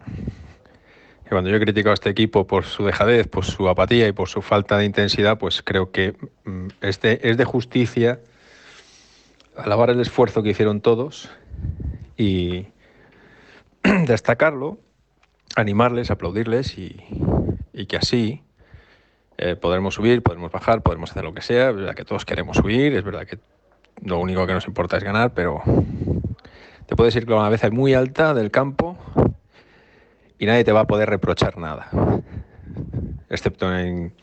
[1.29, 4.29] cuando yo he criticado a este equipo por su dejadez, por su apatía y por
[4.29, 8.19] su falta de intensidad, pues creo que mm, es de, es de justicia
[9.57, 11.29] alabar el esfuerzo que hicieron todos
[12.15, 12.67] y
[14.05, 14.77] destacarlo,
[15.55, 16.95] animarles, aplaudirles y,
[17.87, 18.41] que así
[19.37, 21.69] eh, podremos subir, podremos bajar, podremos hacer lo que sea.
[21.69, 23.37] Es verdad que todos queremos subir, es verdad que
[24.03, 25.61] lo único que nos importa es ganar, pero
[26.85, 28.97] te puedes ir con una vez muy alta del campo
[30.39, 31.89] y nadie te va a poder reprochar nada,
[33.30, 34.13] excepto en,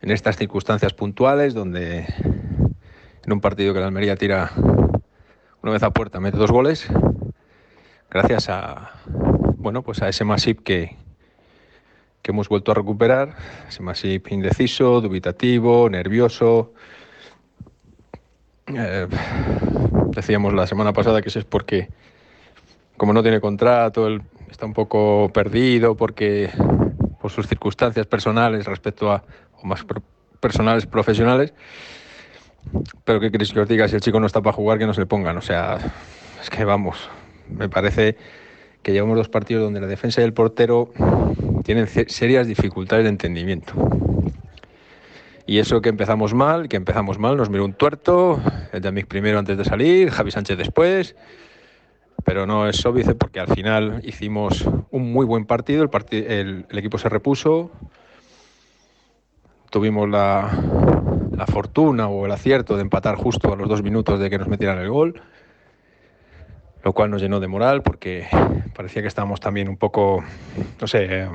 [0.00, 2.06] en estas circunstancias puntuales donde
[3.24, 4.50] en un partido que la Almería tira
[5.62, 6.88] una vez a puerta mete dos goles,
[8.10, 8.92] gracias a
[9.56, 10.96] bueno pues a ese Masip que,
[12.22, 13.34] que hemos vuelto a recuperar,
[13.68, 16.72] ese Masip indeciso, dubitativo, nervioso.
[18.66, 19.06] Eh,
[20.10, 21.88] decíamos la semana pasada que eso es porque
[22.96, 26.50] como no tiene contrato, él está un poco perdido porque
[27.20, 29.24] por sus circunstancias personales respecto a
[29.60, 29.84] o más
[30.40, 31.52] personales profesionales.
[33.04, 34.94] Pero qué queréis que os diga, si el chico no está para jugar, que no
[34.94, 35.36] se le pongan.
[35.36, 35.78] O sea,
[36.40, 37.08] es que vamos,
[37.48, 38.16] me parece
[38.82, 40.92] que llevamos dos partidos donde la defensa y el portero
[41.64, 43.72] tienen serias dificultades de entendimiento.
[45.46, 48.40] Y eso que empezamos mal, que empezamos mal, nos miró un tuerto,
[48.72, 51.16] el Yamik primero antes de salir, Javi Sánchez después,
[52.28, 57.08] pero no es óbice porque al final hicimos un muy buen partido, el, equipo se
[57.08, 57.70] repuso,
[59.70, 60.50] tuvimos la,
[61.34, 64.46] la fortuna o el acierto de empatar justo a los dos minutos de que nos
[64.46, 65.22] metieran el gol,
[66.84, 68.26] lo cual nos llenó de moral porque
[68.76, 70.22] parecía que estábamos también un poco,
[70.82, 71.28] no sé, eh,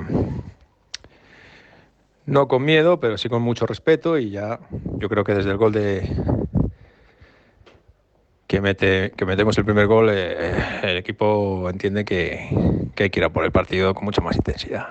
[2.27, 4.60] no con miedo, pero sí con mucho respeto y ya
[4.99, 6.08] yo creo que desde el gol de
[8.54, 13.20] que, mete, que metemos el primer gol, eh, el equipo entiende que, que hay que
[13.20, 14.89] ir a por el partido con mucha más intensidad.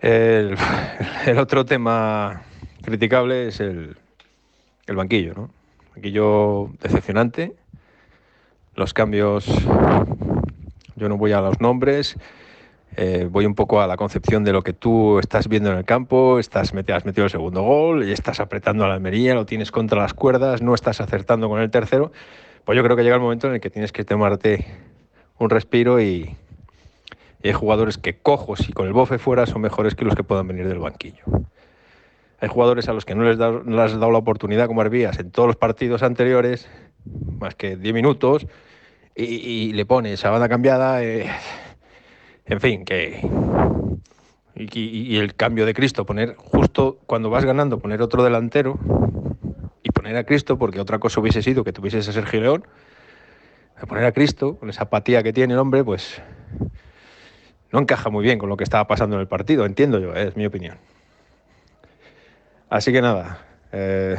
[0.00, 0.56] El,
[1.26, 2.42] el otro tema
[2.82, 3.96] criticable es el,
[4.88, 5.50] el banquillo, ¿no?
[5.94, 7.52] Banquillo decepcionante.
[8.74, 9.46] Los cambios,
[10.96, 12.16] yo no voy a los nombres,
[12.96, 15.84] eh, voy un poco a la concepción de lo que tú estás viendo en el
[15.84, 19.46] campo, estás meti- has metido el segundo gol y estás apretando a la Almería, lo
[19.46, 22.12] tienes contra las cuerdas, no estás acertando con el tercero.
[22.64, 24.66] Pues yo creo que llega el momento en el que tienes que tomarte
[25.38, 26.36] un respiro y,
[27.42, 30.46] hay jugadores que cojos y con el bofe fuera son mejores que los que puedan
[30.46, 31.24] venir del banquillo.
[32.38, 35.30] Hay jugadores a los que no les, da- has dado la oportunidad, como Herbías, en
[35.30, 36.68] todos los partidos anteriores,
[37.38, 38.46] más que 10 minutos,
[39.14, 41.02] y, y le pones a banda cambiada.
[41.02, 41.26] eh,
[42.50, 43.20] en fin, que.
[44.56, 48.78] Y, el cambio de Cristo, poner justo cuando vas ganando, poner otro delantero
[49.82, 52.66] y poner a Cristo, porque otra cosa hubiese sido que tuvieses a Sergio León,
[53.88, 56.20] poner a Cristo, con esa apatía que tiene el hombre, pues
[57.72, 60.28] no encaja muy bien con lo que estaba pasando en el partido, entiendo yo, eh,
[60.28, 60.76] es mi opinión.
[62.68, 64.16] Así que nada, eh,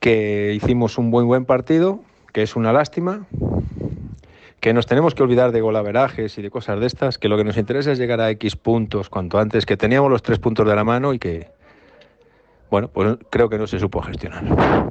[0.00, 2.00] que hicimos un buen buen partido,
[2.32, 3.26] que es una lástima,
[4.60, 7.44] que nos tenemos que olvidar de golaverajes y de cosas de estas, que lo que
[7.44, 10.74] nos interesa es llegar a X puntos cuanto antes, que teníamos los tres puntos de
[10.74, 11.50] la mano y que,
[12.70, 14.90] bueno, pues creo que no se supo gestionar.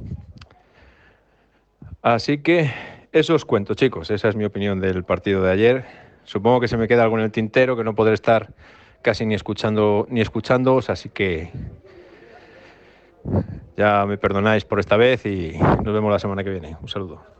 [2.02, 2.72] Así que
[3.12, 5.86] eso os cuento, chicos, esa es mi opinión del partido de ayer.
[6.24, 8.54] Supongo que se me queda algo en el tintero, que no podré estar
[9.02, 11.52] casi ni escuchando ni escuchándoos, así que
[13.76, 16.78] ya me perdonáis por esta vez y nos vemos la semana que viene.
[16.82, 17.37] Un saludo.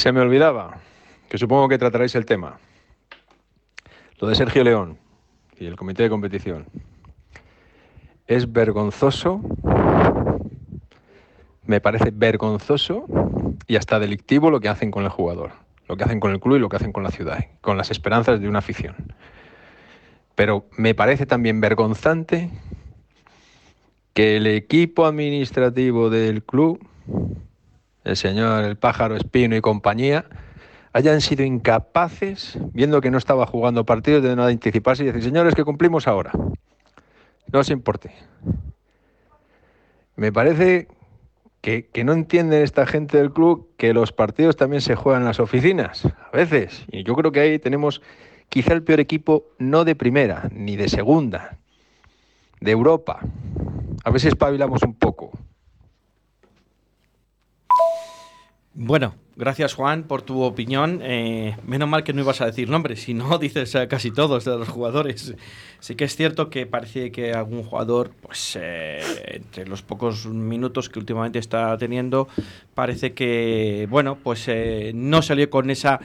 [0.00, 0.78] Se me olvidaba,
[1.28, 2.58] que supongo que trataréis el tema.
[4.18, 4.96] Lo de Sergio León
[5.58, 6.64] y el comité de competición.
[8.26, 9.42] Es vergonzoso,
[11.66, 13.04] me parece vergonzoso
[13.66, 15.50] y hasta delictivo lo que hacen con el jugador,
[15.86, 17.90] lo que hacen con el club y lo que hacen con la ciudad, con las
[17.90, 18.94] esperanzas de una afición.
[20.34, 22.48] Pero me parece también vergonzante
[24.14, 26.80] que el equipo administrativo del club
[28.04, 30.24] el señor El Pájaro Espino y compañía,
[30.92, 35.54] hayan sido incapaces, viendo que no estaba jugando partidos, de no anticiparse y decir, señores,
[35.54, 36.32] que cumplimos ahora.
[37.52, 38.12] No os importe.
[40.16, 40.88] Me parece
[41.60, 45.28] que, que no entienden esta gente del club que los partidos también se juegan en
[45.28, 46.84] las oficinas, a veces.
[46.90, 48.02] Y yo creo que ahí tenemos
[48.48, 51.58] quizá el peor equipo, no de primera, ni de segunda,
[52.60, 53.20] de Europa.
[54.04, 55.30] A ver si espabilamos un poco.
[58.72, 61.00] Bueno, gracias Juan por tu opinión.
[61.02, 64.56] Eh, menos mal que no ibas a decir nombres, si no dices casi todos de
[64.56, 65.34] los jugadores.
[65.80, 70.88] Sí que es cierto que parece que algún jugador, pues eh, entre los pocos minutos
[70.88, 72.28] que últimamente está teniendo,
[72.74, 76.00] parece que, bueno, pues eh, no salió con esa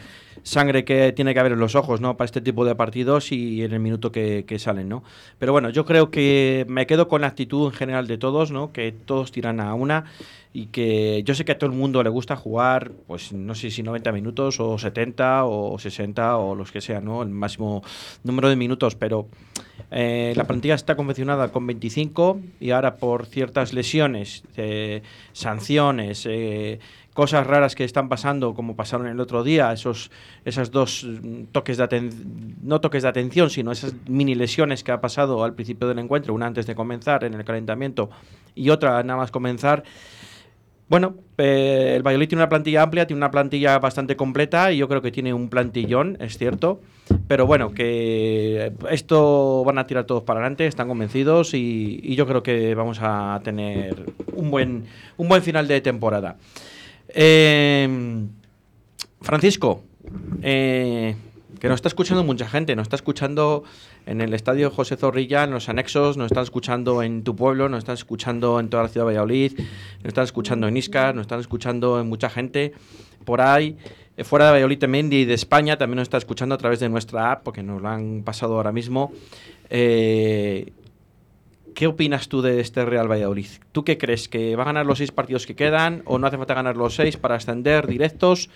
[0.45, 2.15] sangre que tiene que haber en los ojos, ¿no?
[2.17, 5.03] Para este tipo de partidos y en el minuto que, salen, ¿no?
[5.39, 8.71] Pero bueno, yo creo que me quedo con la actitud en general de todos, ¿no?
[8.71, 10.05] Que todos tiran a una
[10.53, 13.71] y que yo sé que a todo el mundo le gusta jugar, pues no sé
[13.71, 17.23] si 90 minutos o 70 o 60 o los que sean, ¿no?
[17.23, 17.84] El máximo
[18.23, 19.27] número de minutos, pero
[19.89, 25.01] eh, la plantilla está confeccionada con 25 y ahora por ciertas lesiones, eh,
[25.34, 26.79] sanciones, eh,
[27.15, 30.12] cosas raras que están pasando, como pasaron el otro día, esos
[30.43, 34.91] esas dos mm, toques de atención, no toques de atención, sino esas mini lesiones que
[34.91, 38.10] ha pasado al principio del encuentro, una antes de comenzar en el calentamiento
[38.54, 39.84] y otra nada más comenzar.
[40.89, 44.89] Bueno, eh, el Valladolid tiene una plantilla amplia, tiene una plantilla bastante completa y yo
[44.89, 46.82] creo que tiene un plantillón, es cierto.
[47.30, 52.28] Pero bueno, que esto van a tirar todos para adelante, están convencidos y, y yo
[52.28, 54.84] creo que vamos a tener un buen,
[55.15, 56.36] un buen final de temporada.
[57.09, 58.27] Eh,
[59.21, 59.83] Francisco,
[60.41, 61.15] eh,
[61.59, 63.63] que nos está escuchando mucha gente, nos está escuchando
[64.05, 67.79] en el estadio José Zorrilla, en los anexos, nos están escuchando en tu pueblo, nos
[67.79, 71.39] están escuchando en toda la ciudad de Valladolid, nos están escuchando en Isca, nos están
[71.39, 72.73] escuchando en mucha gente
[73.23, 73.77] por ahí.
[74.17, 76.89] Eh, Fuera de Valladolid también y de España también nos está escuchando a través de
[76.89, 79.11] nuestra app, porque nos lo han pasado ahora mismo.
[79.69, 80.71] Eh,
[81.75, 83.47] ¿Qué opinas tú de este Real Valladolid?
[83.73, 84.29] ¿Tú qué crees?
[84.29, 86.95] ¿Que va a ganar los seis partidos que quedan o no hace falta ganar los
[86.95, 88.49] seis para ascender directos?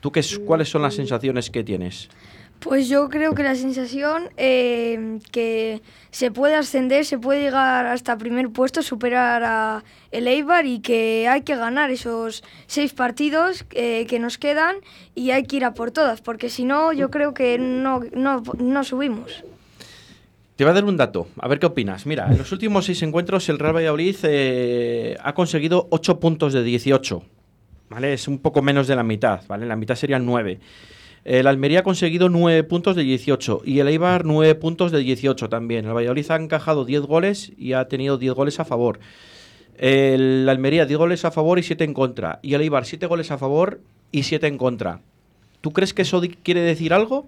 [0.00, 2.08] ¿Tú qué, es- cuáles son las sensaciones que tienes?
[2.58, 8.16] Pues yo creo que la sensación eh, que se puede ascender, se puede llegar hasta
[8.16, 14.06] primer puesto, superar a el Eibar y que hay que ganar esos seis partidos eh,
[14.08, 14.76] que nos quedan
[15.14, 18.42] y hay que ir a por todas, porque si no yo creo que no, no,
[18.58, 19.44] no subimos.
[20.56, 22.06] Te voy a dar un dato, a ver qué opinas.
[22.06, 26.62] Mira, en los últimos seis encuentros el Real Valladolid eh, ha conseguido 8 puntos de
[26.62, 27.24] 18.
[27.90, 28.12] ¿Vale?
[28.12, 29.66] Es un poco menos de la mitad, ¿vale?
[29.66, 30.60] La mitad serían 9.
[31.24, 35.48] El Almería ha conseguido 9 puntos de 18 y el Eibar 9 puntos de 18
[35.48, 35.86] también.
[35.86, 39.00] El Valladolid ha encajado 10 goles y ha tenido 10 goles a favor.
[39.76, 42.38] El Almería 10 goles a favor y 7 en contra.
[42.42, 43.80] Y el Eibar 7 goles a favor
[44.12, 45.00] y 7 en contra.
[45.60, 47.26] ¿Tú crees que eso quiere decir algo?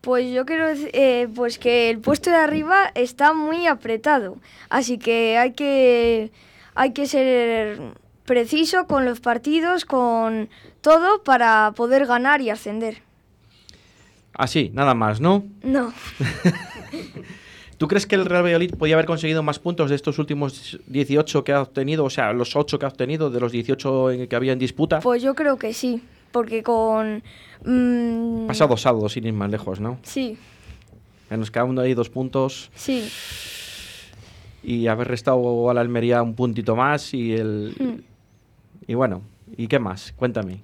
[0.00, 4.36] Pues yo quiero dec- eh, pues que el puesto de arriba está muy apretado,
[4.70, 6.30] así que hay que
[6.74, 7.80] hay que ser
[8.24, 10.48] preciso con los partidos, con
[10.80, 13.02] todo para poder ganar y ascender.
[14.34, 15.44] Así, nada más, ¿no?
[15.62, 15.92] No,
[17.78, 21.44] ¿Tú crees que el Real Valladolid podía haber conseguido más puntos de estos últimos 18
[21.44, 22.04] que ha obtenido?
[22.04, 25.00] O sea, los 8 que ha obtenido de los 18 en- que había en disputa.
[25.00, 26.02] pues yo creo que sí,
[26.38, 27.24] porque con
[27.64, 29.98] mm, Pasado sábado, sin ir más lejos, ¿no?
[30.04, 30.38] Sí,
[31.28, 33.10] Que Nos quedaban ahí dos puntos sí.
[34.62, 37.74] y haber restado a la Almería un puntito más y el...
[37.76, 38.90] Mm.
[38.92, 39.22] Y bueno,
[39.56, 40.12] ¿y qué más?
[40.12, 40.60] Cuéntame.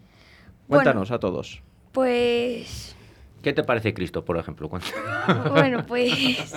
[0.68, 1.60] Cuéntanos a todos.
[1.90, 2.94] Pues
[3.42, 4.70] ¿Qué te parece Cristo, por ejemplo?
[5.50, 6.54] Bueno, pues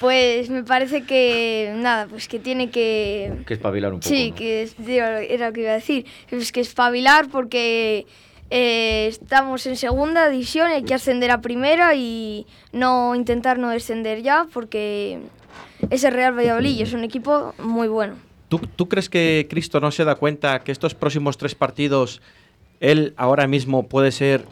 [0.00, 4.08] pues me parece que nada, pues que tiene que Que espabilar un poco.
[4.08, 4.36] Sí, ¿no?
[4.36, 6.04] que es- era lo que iba a decir.
[6.30, 8.06] Es que espabilar porque
[8.50, 14.22] eh, estamos en segunda división, hay que ascender a primera y no intentar no descender
[14.22, 15.18] ya porque
[15.90, 18.14] ese Real Valladolid es un equipo muy bueno.
[18.48, 22.20] ¿Tú, tú crees que Cristo no se da cuenta que estos próximos tres partidos
[22.80, 24.44] él ahora mismo puede ser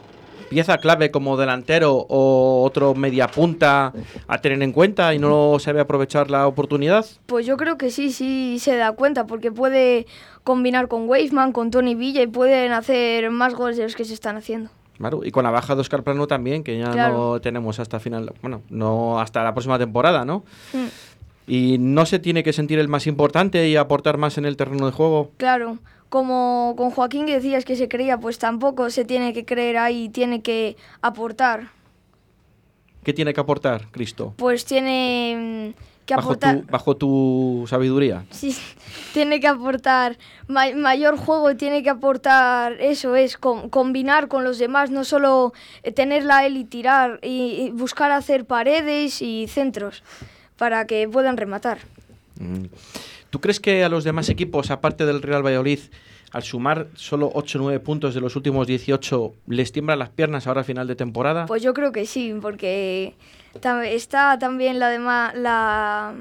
[0.53, 3.91] pieza clave como delantero o otro media punta
[4.27, 7.05] a tener en cuenta y no sabe aprovechar la oportunidad?
[7.25, 10.05] Pues yo creo que sí, sí se da cuenta porque puede
[10.43, 14.13] combinar con Weisman, con Tony Villa y pueden hacer más goles de los que se
[14.13, 14.69] están haciendo.
[14.99, 17.13] Claro, y con la baja de Oscar Plano también, que ya Claro.
[17.33, 20.43] no tenemos hasta final, bueno, no hasta la próxima temporada, ¿no?
[20.71, 20.85] Mm.
[21.51, 24.85] Y no se tiene que sentir el más importante y aportar más en el terreno
[24.85, 25.31] de juego.
[25.37, 25.79] Claro,
[26.13, 30.09] como con Joaquín que decías que se creía, pues tampoco se tiene que creer ahí,
[30.09, 31.69] tiene que aportar.
[33.03, 34.31] ¿Qué tiene que aportar Cristo?
[34.37, 36.59] Pues tiene mm, que Bajo aportar...
[36.59, 38.25] tu, bajo tu sabiduría.
[38.31, 38.55] Sí,
[39.11, 44.59] tiene que aportar ma- mayor juego tiene que aportar, eso es, com- combinar con los
[44.59, 50.03] demás, no solo eh, tenerla él y tirar, y, y buscar hacer paredes y centros
[50.57, 51.79] para que puedan rematar.
[52.39, 52.65] Mm.
[53.33, 55.79] ¿Tú crees que a los demás equipos, aparte del Real Valladolid,
[56.33, 60.45] al sumar solo 8 o 9 puntos de los últimos 18, les tiemblan las piernas
[60.45, 61.47] ahora a final de temporada?
[61.47, 63.15] Pues yo creo que sí, porque
[63.55, 66.13] está también la dema- la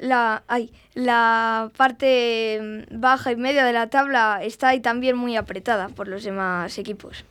[0.00, 5.90] la ay, la parte baja y media de la tabla está ahí también muy apretada
[5.90, 7.24] por los demás equipos.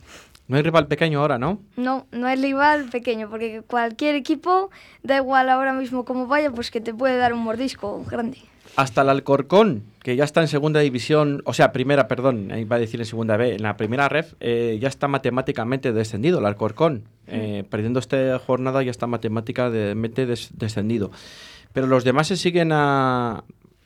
[0.47, 1.59] No hay rival pequeño ahora, ¿no?
[1.75, 4.69] No, no es rival pequeño, porque cualquier equipo,
[5.03, 8.37] da igual ahora mismo cómo vaya, pues que te puede dar un mordisco grande.
[8.75, 12.79] Hasta el Alcorcón, que ya está en segunda división, o sea, primera, perdón, iba a
[12.79, 17.03] decir en segunda B, en la primera ref, eh, ya está matemáticamente descendido el Alcorcón.
[17.27, 21.11] Eh, perdiendo esta jornada ya está matemáticamente des- descendido.
[21.73, 23.43] Pero los demás se siguen a-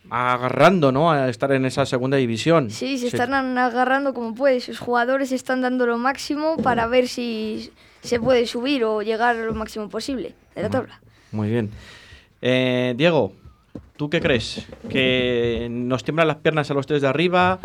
[0.09, 1.11] agarrando, ¿no?
[1.11, 2.69] A estar en esa segunda división.
[2.69, 4.59] Sí, se están agarrando como puede.
[4.61, 7.71] Sus jugadores están dando lo máximo para ver si
[8.01, 11.01] se puede subir o llegar lo máximo posible de la tabla.
[11.31, 11.71] Muy bien.
[12.41, 13.33] Eh, Diego,
[13.97, 14.67] ¿tú qué crees?
[14.89, 17.59] ¿Que nos tiemblan las piernas a los tres de arriba?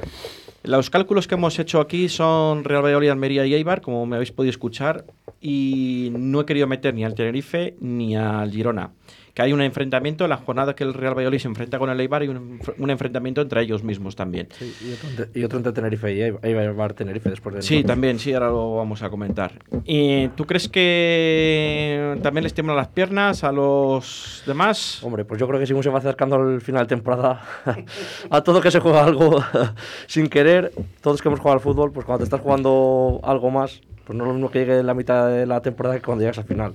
[0.62, 4.30] Los cálculos que hemos hecho aquí son Real Valladolid, Almería y Eibar, como me habéis
[4.32, 5.06] podido escuchar,
[5.40, 8.90] y no he querido meter ni al Tenerife ni al Girona.
[9.34, 12.00] Que hay un enfrentamiento en la jornada que el Real Valladolid se enfrenta con el
[12.00, 14.48] Eibar y un, enf- un enfrentamiento entre ellos mismos también.
[14.58, 18.18] Sí, y, otro entre, y otro entre Tenerife y llevar Tenerife después de Sí, también,
[18.18, 19.52] sí, ahora lo vamos a comentar.
[19.84, 25.02] ¿Y tú crees que también les tiemblan las piernas a los demás?
[25.02, 27.42] Hombre, pues yo creo que según se va acercando al final de temporada,
[28.30, 29.42] a todo que se juega algo
[30.06, 33.80] sin querer, todos que hemos jugado al fútbol, pues cuando te estás jugando algo más,
[34.04, 36.38] pues no es lo mismo que llegue la mitad de la temporada que cuando llegas
[36.38, 36.72] al final.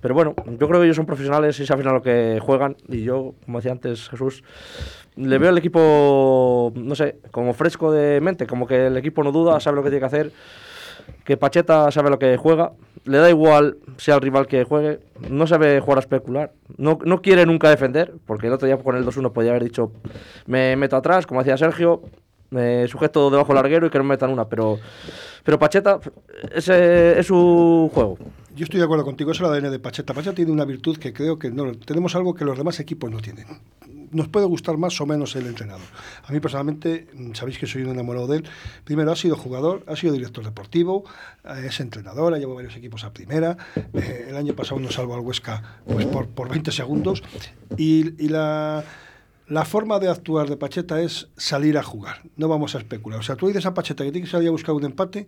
[0.00, 2.76] Pero bueno, yo creo que ellos son profesionales y saben a lo que juegan.
[2.88, 4.42] Y yo, como decía antes Jesús,
[5.16, 9.32] le veo al equipo, no sé, como fresco de mente, como que el equipo no
[9.32, 10.32] duda, sabe lo que tiene que hacer
[11.24, 12.72] que Pacheta sabe lo que juega,
[13.04, 17.22] le da igual sea el rival que juegue, no sabe jugar a especular, no, no
[17.22, 19.92] quiere nunca defender, porque el otro día con el 2-1 podía haber dicho,
[20.46, 22.02] me meto atrás, como decía Sergio,
[22.50, 24.78] me sujeto debajo larguero y que no me metan una, pero,
[25.44, 25.98] pero Pacheta,
[26.52, 28.18] ese es su juego.
[28.56, 30.14] Yo estoy de acuerdo contigo, es el ADN de Pacheta.
[30.14, 33.18] Pacheta tiene una virtud que creo que no tenemos algo que los demás equipos no
[33.18, 33.44] tienen.
[34.12, 35.84] Nos puede gustar más o menos el entrenador.
[36.24, 38.44] A mí personalmente, mm, sabéis que soy un enamorado de él.
[38.84, 41.04] Primero ha sido jugador, ha sido director deportivo,
[41.44, 43.58] eh, es entrenador, ha llevado varios equipos a primera.
[43.92, 47.22] Eh, el año pasado nos salvó al Huesca pues, por, por 20 segundos.
[47.76, 48.84] Y, y la,
[49.48, 53.20] la forma de actuar de Pacheta es salir a jugar, no vamos a especular.
[53.20, 55.26] O sea, tú dices a Pacheta que tiene que salir a buscar un empate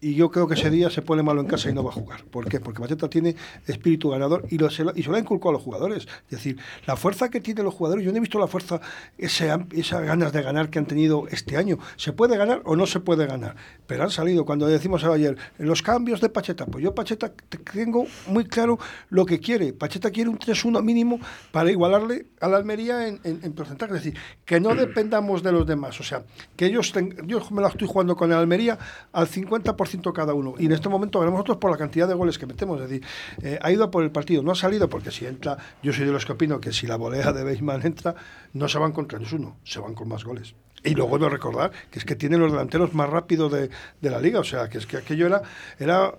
[0.00, 1.94] y yo creo que ese día se pone malo en casa y no va a
[1.94, 2.22] jugar.
[2.24, 2.60] ¿Por qué?
[2.60, 3.34] Porque Pacheta tiene
[3.66, 6.06] espíritu ganador y, lo, se, lo, y se lo ha inculcado a los jugadores.
[6.26, 8.80] Es decir, la fuerza que tienen los jugadores, yo no he visto la fuerza,
[9.16, 11.78] esas ganas de ganar que han tenido este año.
[11.96, 13.56] ¿Se puede ganar o no se puede ganar?
[13.88, 17.32] Pero han salido, cuando decimos ayer, los cambios de Pacheta, pues yo Pacheta
[17.72, 18.78] tengo muy claro
[19.10, 19.72] lo que quiere.
[19.72, 21.18] Pacheta quiere un 3-1 mínimo
[21.50, 23.96] para igualarle a la Almería en, en, en, porcentaje.
[23.96, 25.98] Es decir, que no dependamos de los demás.
[25.98, 26.22] O sea,
[26.54, 28.78] que ellos, ten, yo me la estoy jugando con el Almería
[29.12, 30.54] al 50% cada uno.
[30.58, 32.80] Y en este momento ganamos nosotros por la cantidad de goles que metemos.
[32.80, 33.06] Es decir,
[33.42, 36.12] eh, ha ido por el partido, no ha salido porque si entra, yo soy de
[36.12, 38.14] los que opino que si la volea de Beisman entra,
[38.52, 40.54] no se van con 3-1, se van con más goles.
[40.84, 43.68] Y luego vuelvo a recordar que es que tienen los delanteros más rápidos de,
[44.00, 44.38] de, la liga.
[44.40, 45.42] O sea, que es que aquello era.
[45.78, 46.14] era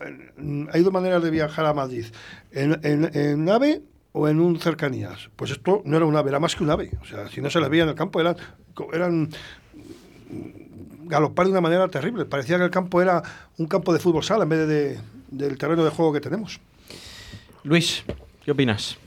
[0.71, 2.05] ha ido maneras de viajar a Madrid
[2.51, 5.29] en, en, en AVE o en un cercanías.
[5.35, 6.91] Pues esto no era un ave, era más que un ave.
[7.01, 9.29] O sea, si no se les veía en el campo, eran
[11.05, 12.25] galopar de una manera terrible.
[12.25, 13.23] Parecía que el campo era
[13.57, 14.99] un campo de fútbol sala en vez de, de,
[15.31, 16.59] del terreno de juego que tenemos.
[17.63, 18.03] Luis,
[18.45, 18.97] ¿qué opinas?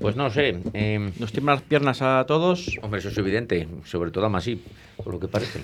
[0.00, 0.60] Pues no sé.
[0.72, 2.78] Eh, ¿Nos tiemblan las piernas a todos?
[2.82, 4.64] Hombre, eso es evidente, sobre todo a Masip,
[4.96, 5.60] por lo que parece.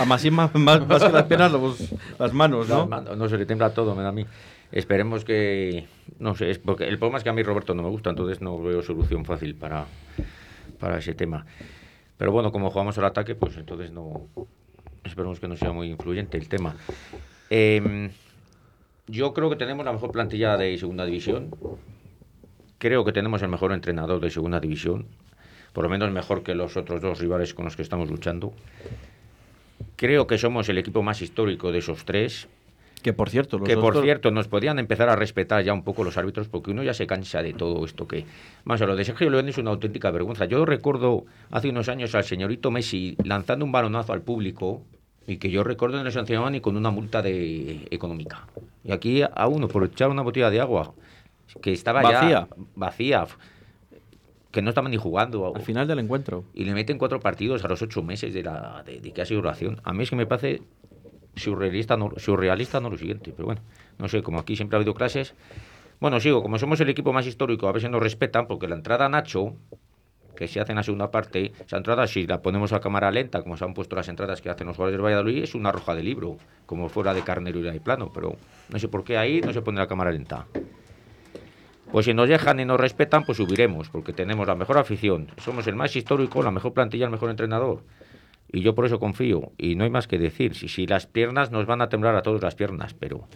[0.00, 1.78] A Masip más, más, más, que las piernas, los,
[2.18, 2.86] las manos, ¿no?
[2.86, 4.26] No, no se le tembla todo, me da a mí.
[4.72, 5.86] Esperemos que.
[6.18, 8.40] No sé, es porque el problema es que a mí Roberto no me gusta, entonces
[8.40, 9.86] no veo solución fácil para,
[10.78, 11.46] para ese tema.
[12.18, 14.26] Pero bueno, como jugamos al ataque, pues entonces no.
[15.04, 16.76] Esperemos que no sea muy influyente el tema.
[17.48, 18.10] Eh,
[19.06, 21.50] yo creo que tenemos la mejor plantilla de segunda división.
[22.78, 25.06] Creo que tenemos el mejor entrenador de segunda división.
[25.72, 28.52] Por lo menos mejor que los otros dos rivales con los que estamos luchando.
[29.96, 32.48] Creo que somos el equipo más histórico de esos tres.
[33.02, 36.16] Que por cierto, que por cierto nos podían empezar a respetar ya un poco los
[36.16, 38.24] árbitros porque uno ya se cansa de todo esto que
[38.64, 40.46] más a lo de Sergio León es una auténtica vergüenza.
[40.46, 44.82] Yo recuerdo hace unos años al señorito Messi lanzando un balonazo al público
[45.26, 48.48] y que yo recuerdo no le sancionaban ni con una multa de económica.
[48.82, 50.94] Y aquí a uno por echar una botella de agua
[51.62, 52.28] que estaba vacía.
[52.30, 53.26] ya vacía
[54.50, 55.54] que no estaban ni jugando.
[55.54, 56.44] Al final del encuentro.
[56.54, 59.26] Y le meten cuatro partidos a los ocho meses de, la, de, de que ha
[59.26, 59.80] sido oración.
[59.84, 60.62] A mí es que me parece
[61.36, 63.60] surrealista no, surrealista no lo siguiente, pero bueno,
[63.98, 65.34] no sé, como aquí siempre ha habido clases.
[66.00, 69.08] Bueno, sigo, como somos el equipo más histórico, a si nos respetan, porque la entrada
[69.08, 69.54] Nacho,
[70.36, 73.42] que se hace en la segunda parte, esa entrada, si la ponemos a cámara lenta,
[73.42, 75.96] como se han puesto las entradas que hacen los jugadores del Valladolid, es una roja
[75.96, 78.36] de libro, como fuera de carnero y de plano, pero
[78.68, 80.46] no sé por qué ahí no se pone la cámara lenta.
[81.90, 85.66] Pues si nos dejan y nos respetan, pues subiremos, porque tenemos la mejor afición, somos
[85.66, 87.82] el más histórico, la mejor plantilla, el mejor entrenador.
[88.50, 89.52] Y yo por eso confío.
[89.58, 90.54] Y no hay más que decir.
[90.54, 93.26] Si, si las piernas nos van a temblar a todos las piernas, pero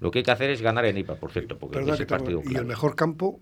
[0.00, 1.58] lo que hay que hacer es ganar en IPA, por cierto.
[1.58, 3.40] Porque Perdón, ese partido, y el mejor campo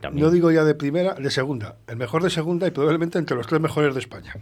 [0.00, 0.24] También.
[0.24, 1.76] no digo ya de primera, de segunda.
[1.88, 4.34] El mejor de segunda y probablemente entre los tres mejores de España.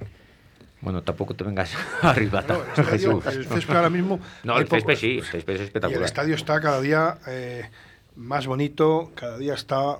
[0.83, 4.21] Bueno, tampoco te vengas arriba, No, el, estadio, el césped ahora mismo.
[4.43, 6.03] No, el césped sí, el césped es Y el espectacular.
[6.05, 7.71] estadio está cada día eh,
[8.17, 9.99] más bonito, cada día está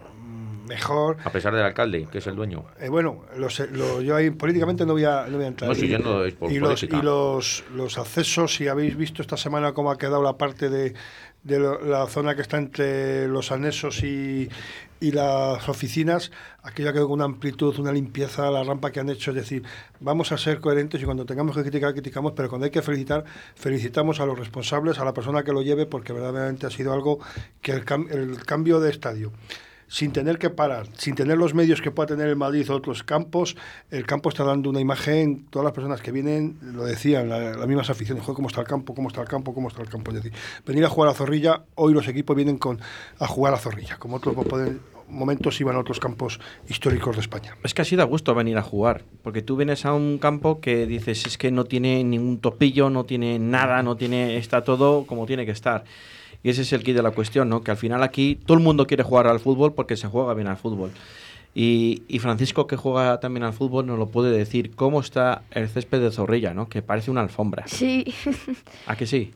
[0.67, 1.17] mejor.
[1.25, 2.65] A pesar del alcalde, que es el dueño.
[2.81, 5.69] Eh, bueno, los, lo- yo ahí políticamente no voy a, no voy a entrar.
[5.69, 8.97] No, si Y- yo no es por y los, y los, los accesos, si habéis
[8.97, 10.95] visto esta semana cómo ha quedado la parte de,
[11.43, 14.49] de la zona que está entre los anexos y,
[15.01, 19.11] y las oficinas, aquello ha quedado con una amplitud, una limpieza, la rampa que han
[19.11, 19.33] hecho.
[19.33, 19.63] Es decir,
[20.01, 23.25] vamos a ser coherentes y cuando tengamos que criticar, criticamos, pero cuando hay que felicitar,
[23.55, 27.19] felicitamos a los responsables, a la persona que lo lleve, porque verdaderamente ha sido algo
[27.61, 29.31] que el, cam- el cambio de estadio
[29.95, 33.05] sin tener que parar, sin tener los medios que pueda tener el Madrid o otros
[33.05, 33.55] campos,
[33.93, 37.69] el campo está dando una imagen, todas las personas que vienen lo decían, la- las
[37.69, 40.11] mismas aficiones, "Joder, cómo está el campo, cómo está el campo, cómo está el campo.
[40.11, 40.33] Es decir,
[40.67, 42.81] venir a jugar a Zorrilla, hoy los equipos vienen con,
[43.21, 47.57] a jugar a Zorrilla, como otros pueden- momentos iban a otros campos históricos de España.
[47.63, 50.87] Es que así da gusto venir a jugar, porque tú vienes a un campo que
[50.87, 55.25] dices es que no tiene ningún topillo, no tiene nada, no tiene está todo como
[55.27, 55.85] tiene que estar.
[56.45, 57.63] Y ese es el kit de la cuestión, ¿no?
[57.63, 60.47] Que al final aquí todo el mundo quiere jugar al fútbol porque se juega bien
[60.47, 60.93] al fútbol.
[61.55, 65.69] Y, y Francisco, que juega también al fútbol, nos lo puede decir cómo está el
[65.69, 66.69] césped de Zorrilla, ¿no?
[66.69, 67.67] Que parece una alfombra.
[67.67, 68.05] Sí,
[68.87, 69.33] ¿A que sí?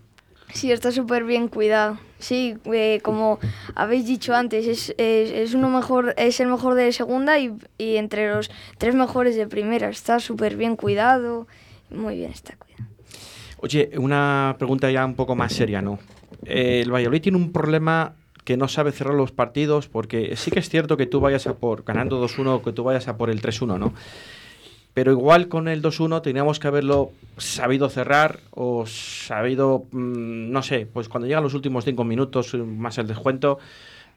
[0.53, 1.99] sí, está súper bien cuidado.
[2.19, 3.39] Sí, eh, como
[3.75, 7.97] habéis dicho antes, es, es, es uno mejor, es el mejor de segunda y, y
[7.97, 9.89] entre los tres mejores de primera.
[9.89, 11.47] Está súper bien cuidado.
[11.91, 12.85] Muy bien está cuidado.
[13.61, 15.99] Oye, una pregunta ya un poco más seria, ¿no?
[16.45, 18.15] Eh, el Valladolid tiene un problema
[18.45, 21.57] que no sabe cerrar los partidos porque sí que es cierto que tú vayas a
[21.57, 23.93] por ganando 2-1 que tú vayas a por el 3-1, ¿no?
[24.95, 30.89] Pero igual con el 2-1 teníamos que haberlo sabido cerrar o sabido, mm, no sé,
[30.93, 33.59] pues cuando llegan los últimos cinco minutos eh, más el descuento,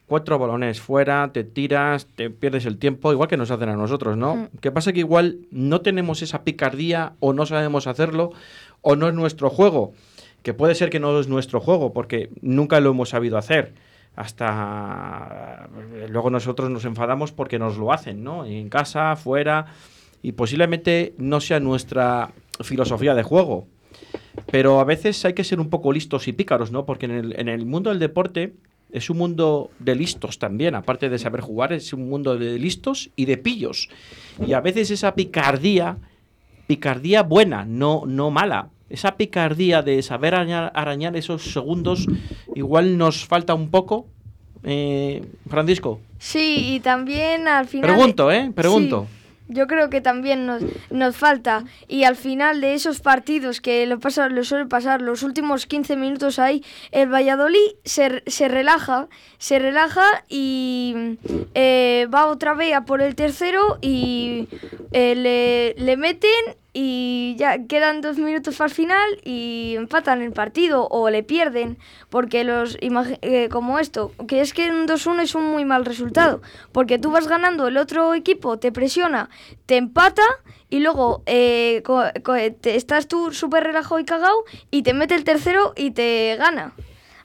[0.07, 4.17] cuatro balones fuera, te tiras, te pierdes el tiempo, igual que nos hacen a nosotros,
[4.17, 4.35] ¿no?
[4.35, 4.47] Mm.
[4.59, 8.31] Que pasa que igual no tenemos esa picardía o no sabemos hacerlo
[8.81, 9.93] o no es nuestro juego,
[10.43, 13.73] que puede ser que no es nuestro juego porque nunca lo hemos sabido hacer.
[14.15, 15.69] Hasta
[16.09, 18.45] luego nosotros nos enfadamos porque nos lo hacen, ¿no?
[18.45, 19.67] En casa, fuera,
[20.21, 22.31] y posiblemente no sea nuestra
[22.61, 23.67] filosofía de juego.
[24.51, 26.85] Pero a veces hay que ser un poco listos y pícaros, ¿no?
[26.85, 28.53] Porque en el, en el mundo del deporte
[28.91, 33.09] es un mundo de listos también, aparte de saber jugar, es un mundo de listos
[33.15, 33.89] y de pillos.
[34.45, 35.97] Y a veces esa picardía,
[36.67, 42.05] picardía buena, no, no mala, esa picardía de saber arañar, arañar esos segundos,
[42.55, 44.05] igual nos falta un poco.
[44.63, 47.89] Eh, Francisco, Sí, y también al final...
[47.89, 48.51] pregunto, ¿eh?
[48.53, 49.07] Pregunto.
[49.09, 49.21] Sí,
[49.53, 50.61] yo creo que también nos,
[50.91, 51.65] nos falta.
[51.87, 55.95] Y al final de esos partidos que lo, pasa, lo suele pasar, los últimos 15
[55.97, 59.07] minutos ahí, el Valladolid se, se relaja,
[59.39, 61.17] se relaja y
[61.55, 64.47] eh, va otra vez a por el tercero y
[64.91, 66.29] eh, le, le meten
[66.73, 71.77] y ya quedan dos minutos al final y empatan el partido o le pierden
[72.09, 76.41] porque los eh, como esto que es que un 2-1 es un muy mal resultado
[76.71, 79.29] porque tú vas ganando el otro equipo te presiona
[79.65, 80.23] te empata
[80.69, 81.83] y luego eh,
[82.61, 86.71] te- estás tú súper relajado y cagado y te mete el tercero y te gana.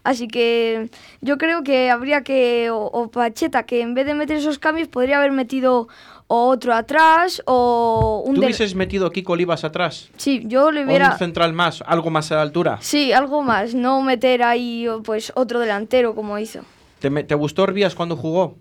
[0.02, 0.88] Así que
[1.20, 4.86] yo creo que habría que, o, o Pacheta, que en vez de meter esos cambios,
[4.86, 5.88] podría haber metido
[6.28, 8.34] o otro atrás o un...
[8.34, 10.08] ¿Tú del- hubieses metido Kiko Olivas atrás?
[10.16, 11.12] Sí, yo le ¿O hubiera...
[11.12, 11.82] un central más?
[11.86, 12.78] ¿Algo más a la altura?
[12.80, 16.60] Sí, algo más, no meter ahí pues otro delantero como hizo.
[16.98, 18.56] ¿Te, me- te gustó Orbías cuando jugó?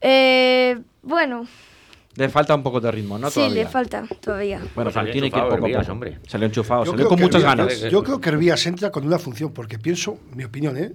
[0.00, 1.46] Eh, bueno,
[2.16, 3.28] Le falta un poco de ritmo, ¿no?
[3.28, 3.64] sí, Todavía.
[3.64, 4.58] le falta todavía.
[4.74, 5.92] Bueno, Pues pero tiene que ir poco a Hervías, poco.
[5.92, 6.18] hombre.
[6.26, 7.80] Salió enchufado, Yo salió con muchas Hervías- ganas.
[7.90, 10.92] Yo creo que Hervías entra con una función, porque pienso, mi opinión, ¿eh?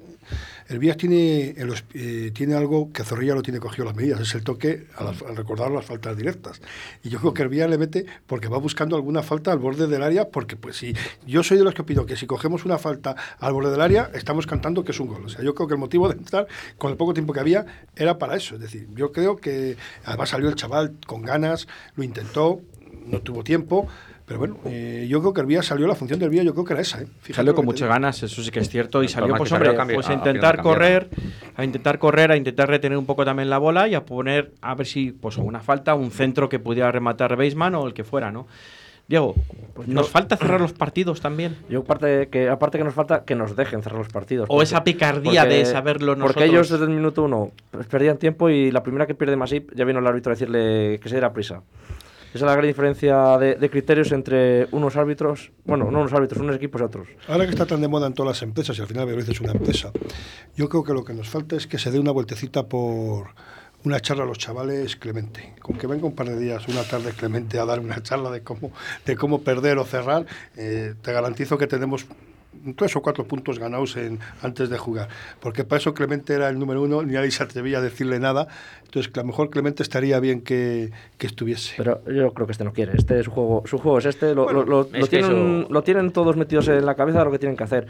[0.67, 4.33] Hervías tiene, en los- eh, tiene algo que Zorrilla lo tiene cogido las medidas, es
[4.35, 6.59] el toque al, al recordar las faltas directas.
[7.03, 10.01] Y yo creo que Hervías le mete porque va buscando alguna falta al borde del
[10.01, 10.93] área, porque pues si
[11.25, 14.09] yo soy de los que opino que si cogemos una falta al borde del área,
[14.13, 15.25] estamos cantando que es un gol.
[15.25, 16.47] O sea, yo creo que el motivo de entrar,
[16.77, 18.55] con el poco tiempo que había, era para eso.
[18.55, 22.61] Es decir, yo creo que además salió el chaval con ganas, lo intentó,
[23.05, 23.87] no tuvo tiempo.
[24.25, 26.73] Pero bueno, eh, yo creo que Hervías salió, la función de Hervías yo creo que
[26.73, 26.99] era esa.
[27.01, 27.05] ¿eh?
[27.21, 29.71] Fíjate Salió con muchas ganas, eso sí que es cierto, y El salió pues hombre,
[29.93, 31.09] pues a a- a intentar correr,
[31.55, 34.73] a intentar correr, a intentar retener un poco también la bola y a poner a
[34.73, 38.31] ver si pues una falta, un centro que pudiera rematar Beisman o el que fuera,
[38.31, 38.47] ¿no?
[39.07, 39.35] Diego,
[39.85, 41.55] nos falta cerrar los partidos también.
[41.69, 44.47] Yo aparte que aparte que nos falta que nos dejen cerrar los partidos.
[44.49, 46.33] O esa picardía de saberlo nosotros.
[46.33, 49.71] Porque ellos desde el minuto uno pues, perdían tiempo y la primera que pierde Masip
[49.75, 51.61] ya vino el árbitro a decirle que se diera prisa.
[52.35, 56.57] Esa es la gran diferencia de, criterios entre unos árbitros, bueno, no unos árbitros, unos
[56.57, 57.07] equipos y otros.
[57.29, 59.39] Ahora que está tan de moda en todas las empresas, y al final Valladolid es
[59.39, 59.93] una empresa,
[60.53, 63.27] yo creo que lo que nos falta es que se dé una vueltecita por
[63.85, 65.53] una charla a los chavales Clemente.
[65.61, 68.41] Con que venga un par de días, una tarde Clemente a dar una charla de
[68.41, 68.73] cómo,
[69.05, 70.25] de cómo perder o cerrar,
[70.57, 72.05] eh, te garantizo que tenemos
[72.75, 75.07] tres o cuatro puntos ganados en, antes de jugar.
[75.39, 78.47] Porque para eso Clemente era el número uno, ni nadie se atrevía a decirle nada.
[78.85, 81.73] Entonces, que a lo mejor Clemente estaría bien que, que estuviese.
[81.77, 82.93] Pero yo creo que este no quiere.
[82.95, 84.33] Este su juego, su juego es este.
[84.33, 86.95] Lo, Bueno, lo- lo- es lo que tienen, eso- lo tienen todos metidos en la
[86.95, 87.87] cabeza de lo que tienen que hacer.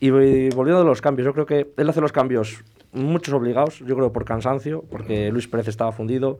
[0.00, 2.62] Y, y volviendo a los cambios, yo creo que él hace los cambios,
[2.92, 6.38] muchos obligados, yo creo por cansancio, porque Luis Pérez estaba fundido.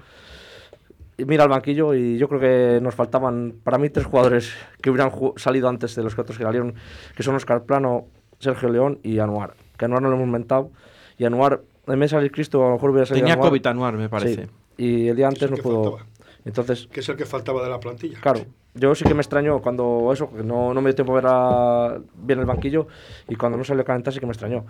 [1.19, 4.53] Mira al banquillo y yo creo que nos faltaban, para mí, tres jugadores
[4.83, 6.75] que hubieran ju- salido antes de los que otros que salieron,
[7.17, 8.07] que son Oscar Plano,
[8.41, 9.55] Sergio León y Anuar.
[9.77, 10.71] Que Anuar no lo hemos inventado.
[11.17, 13.51] Y Anuar, en vez de salir Cristo, a lo mejor hubiera salido Tenía Anuar.
[13.51, 14.45] COVID Anuar, me parece.
[14.47, 14.51] Sí.
[14.77, 15.85] Y el día antes no pudo.
[15.93, 16.07] faltaba.
[16.45, 18.19] Entonces, Que es el que faltaba de la plantilla.
[18.21, 18.41] Claro,
[18.75, 21.25] yo sí que me extrañó cuando eso, que no, no me dio tiempo a ver
[21.29, 22.89] a- bien el banquillo
[23.29, 24.67] y cuando no salió a calentar sí que me extrañó.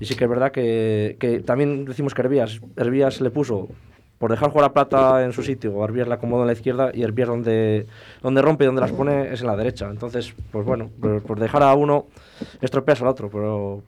[0.00, 3.68] Y sí que es verdad que, que también decimos que Hervías, Hervías le puso
[4.22, 7.02] por dejar jugar a Plata en su sitio, Hervías la acomodó en la izquierda y
[7.02, 7.88] Hervías donde,
[8.22, 9.90] donde rompe y donde las pone es en la derecha.
[9.90, 12.06] Entonces, pues bueno, por, por dejar a uno
[12.60, 13.82] estropeas al otro, pero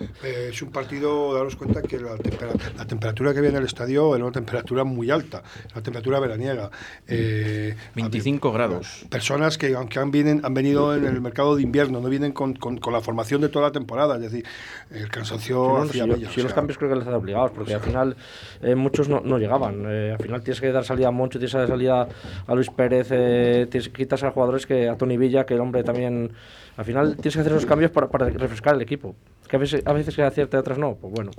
[0.00, 3.64] Eh, es un partido, daros cuenta que la, tempera- la temperatura que había en el
[3.64, 5.42] estadio era una temperatura muy alta,
[5.74, 6.70] la temperatura veraniega.
[7.06, 9.04] Eh, 25 grados.
[9.10, 12.54] Personas que aunque han, vienen, han venido en el mercado de invierno, no vienen con,
[12.54, 14.44] con- con la formación de toda la temporada, es decir,
[14.90, 17.50] el cansancio Sí, no, si, mella, si o los cambios creo que les hace obligados,
[17.52, 18.16] porque al final
[18.62, 19.84] eh, muchos no, no llegaban.
[19.86, 22.08] Eh, al final tienes que dar salida a Moncho, tienes que dar salida
[22.46, 25.82] a Luis Pérez, eh, tienes, quitas a jugadores que a Tony Villa, que el hombre
[25.84, 26.32] también.
[26.76, 29.14] Al final tienes que hacer esos cambios para, para refrescar el equipo.
[29.48, 31.30] Que a veces, a veces que acierta y otras no, pues bueno.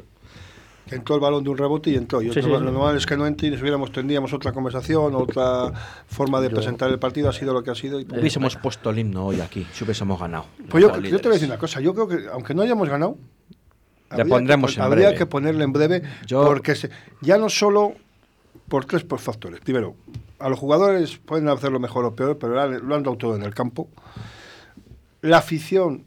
[0.90, 2.22] entró el balón de un rebote y entró.
[2.22, 2.50] Y Sí, otro- sí.
[2.50, 5.72] Lo normal es que no entre y nos hubiéramos, tendríamos otra conversación, otra
[6.08, 8.00] forma de Yo- presentar el partido, ha sido lo que ha sido.
[8.00, 8.04] y.
[8.04, 10.46] Hubiésemos puesto el himno hoy aquí, si hubiésemos ganado.
[10.70, 12.90] Pues yo, yo te voy a decir una cosa, yo creo que aunque no hayamos
[12.90, 13.16] ganado,
[14.10, 15.18] Le habría pondremos que, en habría breve.
[15.18, 16.90] que ponerle en breve, Yo- porque se-
[17.22, 17.94] ya no solo
[18.68, 19.62] por tres por factores.
[19.62, 19.96] Primero,
[20.40, 23.54] a los jugadores pueden hacerlo mejor o peor, pero lo han dado todo en el
[23.54, 23.88] campo.
[25.22, 26.04] La afición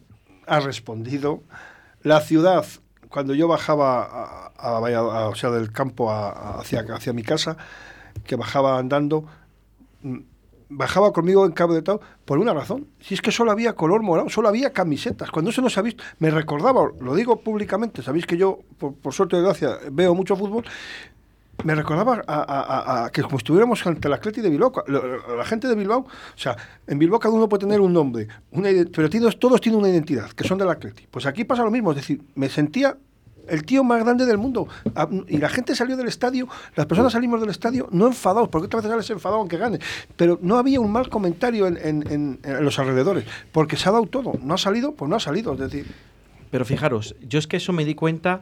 [0.47, 1.43] ha respondido.
[2.05, 2.65] La ciudad,
[3.09, 7.57] cuando yo bajaba a, a a- o sea, del campo hacia, hacia mi casa,
[8.25, 9.27] que bajaba andando,
[10.03, 10.19] mm,
[10.71, 12.89] bajaba conmigo en Cabo de Tao por una razón.
[13.01, 15.31] Si es que solo había color morado, solo había camisetas.
[15.31, 18.95] Cuando eso no se ha visto, me recordaba, lo digo públicamente, sabéis que yo, por,
[18.97, 20.65] por suerte de gracia, veo mucho fútbol.
[21.63, 25.69] Me recordaba a, a- a- que como estuviéramos ante el Atleti de Bilbao, la gente
[25.69, 29.39] de Bilbao, o sea, en Bilbao cada uno puede tener un nombre, una pero todos,
[29.39, 31.07] todos tienen una identidad, que son del Atleti.
[31.11, 32.97] Pues aquí pasa lo mismo, es decir, me sentía
[33.47, 34.67] el tío más grande del mundo.
[35.29, 38.83] Y la gente salió del estadio, las personas salimos del estadio no enfadados, porque otras
[38.83, 39.79] veces sales enfadado aunque gane,
[40.17, 43.93] pero no había un mal comentario en, en- en- en los alrededores, porque se ha
[43.93, 44.33] dado todo.
[44.43, 45.53] No ha salido, pues no ha salido.
[45.53, 45.87] Es decir,
[46.55, 48.41] Pero fijaros, yo es que eso me di cuenta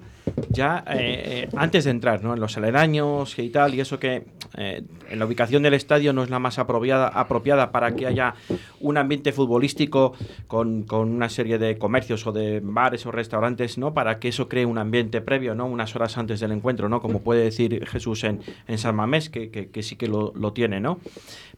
[0.50, 2.34] ya eh, antes de entrar, ¿no?
[2.34, 4.24] En los aledaños y tal, y eso que
[4.58, 8.34] eh, en la ubicación del estadio no es la más apropiada, para que haya
[8.80, 10.12] un ambiente futbolístico
[10.46, 13.94] con, con una serie de comercios o de bares o restaurantes, ¿no?
[13.94, 15.64] Para que eso cree un ambiente previo, ¿no?
[15.64, 17.00] Unas horas antes del encuentro, ¿no?
[17.00, 20.52] Como puede decir Jesús en, en San Mamés, que, que- que sí que lo, lo
[20.52, 21.00] tiene, ¿no?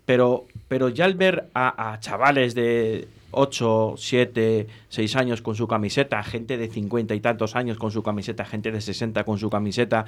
[0.06, 6.22] Pero, pero ya al ver a chavales de 8, 7, 6 años con su camiseta,
[6.22, 10.06] gente de 50 y tantos años con su camiseta, gente de 60 con su camiseta,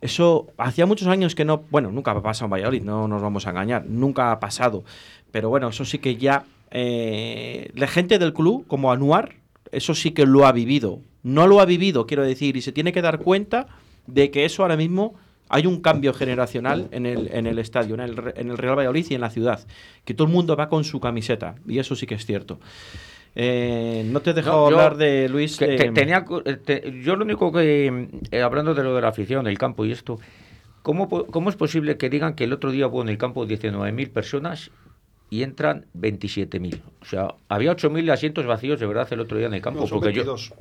[0.00, 3.46] eso hacía muchos años que no, bueno, nunca ha pasado en Valladolid, no nos vamos
[3.46, 4.84] a engañar, nunca ha pasado.
[5.30, 9.34] Pero bueno, eso sí que ya eh, la gente del club, como Anuar,
[9.72, 11.00] eso sí que lo ha vivido.
[11.22, 13.66] No lo ha vivido, quiero decir, y se tiene que dar cuenta
[14.06, 15.14] de que eso ahora mismo
[15.48, 19.06] hay un cambio generacional en el, en el estadio, en el, en el Real Valladolid
[19.10, 19.60] y en la ciudad.
[20.04, 22.58] Que todo el mundo va con su camiseta, y eso sí que es cierto.
[23.34, 25.56] Eh, no te No, yo- hablar de Luis.
[25.58, 29.08] Que te- tenía, eh, te- yo lo único que, eh, hablando de lo de la
[29.08, 30.18] afición, del campo y esto,
[30.82, 34.10] ¿cómo, ¿cómo es posible que digan que el otro día hubo en el campo 19.000
[34.10, 34.70] personas
[35.28, 36.80] y entran 27.000?
[37.02, 39.80] O sea, había 8.000 asientos vacíos de verdad el otro día en el campo.
[39.80, 40.54] no, son porque yo- 22.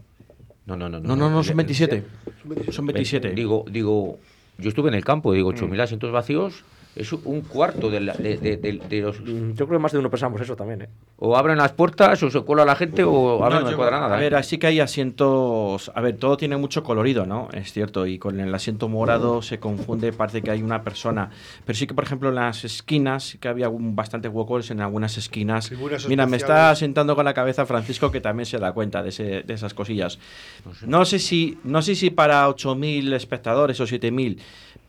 [0.66, 2.04] no, no, no, No, no, no, son Le- 27.
[2.42, 2.72] Son 27.
[2.74, 3.30] Son 27.
[3.32, 4.20] Digo, digo,
[4.58, 6.64] yo estuve en el campo, digo, 8.000 asientos vacíos
[6.96, 9.20] es un cuarto de, la- de- de- de- de los...
[9.20, 10.90] Mm, Yo creo que más de uno pensamos eso también, ¿eh?
[11.18, 13.72] O abren las puertas, o se cola la gente, o a mí No, no, me
[13.72, 14.16] yo- cuadra nada.
[14.16, 14.22] A ¿eh?
[14.24, 15.92] ver, así que hay asientos.
[15.96, 17.50] A ver, todo tiene mucho colorido, ¿no?
[17.54, 18.06] Es cierto.
[18.08, 21.30] Y con el asiento morado se confunde, parece que hay una persona.
[21.66, 25.18] Pero sí que, por ejemplo, en las esquinas, que había un, bastantes huecos en algunas
[25.18, 25.70] esquinas.
[25.70, 29.10] Figuras Mira, me está sentando con la cabeza Francisco, que también se da cuenta de,
[29.10, 30.20] ese- de esas cosillas.
[30.86, 34.38] No sé si, no sé si para 8.000 espectadores o 7.000,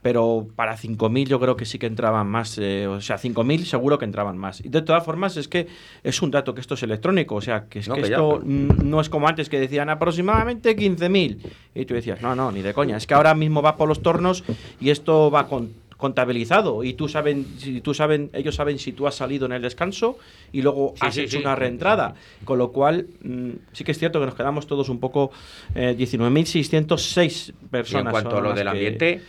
[0.06, 3.98] pero para 5.000 yo creo que sí que entraban más, eh, o sea, 5.000 seguro
[3.98, 4.64] que entraban más.
[4.64, 5.66] Y de todas formas es que
[6.04, 8.14] es un dato que esto es electrónico, o sea, que, es No, que que ya,
[8.14, 11.38] esto pero- no es como antes que decían aproximadamente 15.000.
[11.74, 12.96] Y tú decías, no, no, ni de coña.
[12.96, 14.44] Es que ahora mismo va por los tornos
[14.80, 19.06] y esto va con contabilizado y tú saben si tú saben ellos saben si tú
[19.08, 20.18] has salido en el descanso
[20.52, 21.42] y luego Sí, has sí, hecho sí.
[21.42, 25.00] una reentrada con lo cual mm, sí que es cierto que nos quedamos todos un
[25.00, 25.30] poco
[25.74, 29.22] eh, 19.606 Y personas en cuanto a lo del que- ambiente,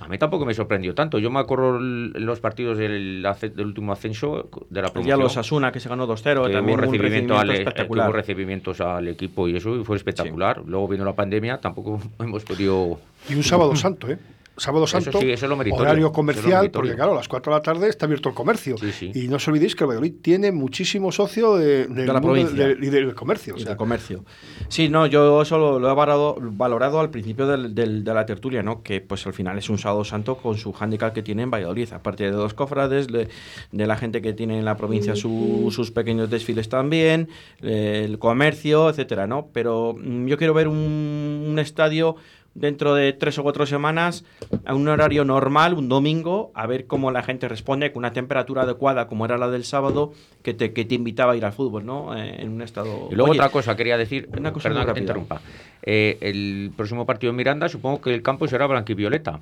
[0.00, 1.18] a mí tampoco me sorprendió tanto.
[1.18, 3.26] Yo me acuerdo los partidos del,
[3.58, 5.18] último ascenso de la promoción.
[5.18, 8.06] de los Asuna que se ganó 2-0 que también hubo un recibimiento, al, eh, espectacular
[8.06, 10.62] tuvo recibimientos al equipo y eso y fue espectacular.
[10.64, 13.00] Luego vino la pandemia, tampoco hemos podido...
[13.28, 14.18] Y un sábado santo, ¿eh?
[14.58, 17.12] Sábado Eso santo, sí, eso es lo meritorio, horario eso es lo comercial, porque claro,
[17.12, 18.76] a las 4 de la tarde está abierto el comercio.
[18.78, 19.12] Sí, sí.
[19.14, 22.68] Y no os olvidéis que el Valladolid tiene muchísimo socio de, la provincia.
[22.68, 23.54] de- y del comercio.
[23.54, 24.24] o sea, del comercio.
[24.68, 28.26] Sí, no, yo eso lo, lo he valorado, valorado al principio del- del- de la
[28.26, 28.82] tertulia, ¿no?
[28.82, 31.92] Que pues al final es un sábado santo con su hándicap que tiene en Valladolid,
[31.92, 33.28] aparte de los cofrades, de,
[33.72, 37.28] de la gente que tiene en la provincia su- sus pequeños desfiles también,
[37.62, 39.48] eh, el comercio, etcétera, ¿no?
[39.52, 42.16] Pero mm, yo quiero ver un, un estadio
[42.58, 44.24] dentro de tres o cuatro semanas
[44.64, 48.62] a un horario normal, un domingo, a ver cómo la gente responde con una temperatura
[48.62, 51.86] adecuada como era la del sábado que te, que te invitaba a ir al fútbol,
[51.86, 52.16] ¿no?
[52.16, 53.08] Eh, en un estado...
[53.10, 55.40] Y luego Oye, otra cosa quería decir, una cosa perdona muy que te interrumpa.
[55.82, 59.40] Eh, el próximo partido en Miranda supongo que el campo será blanquivioleta.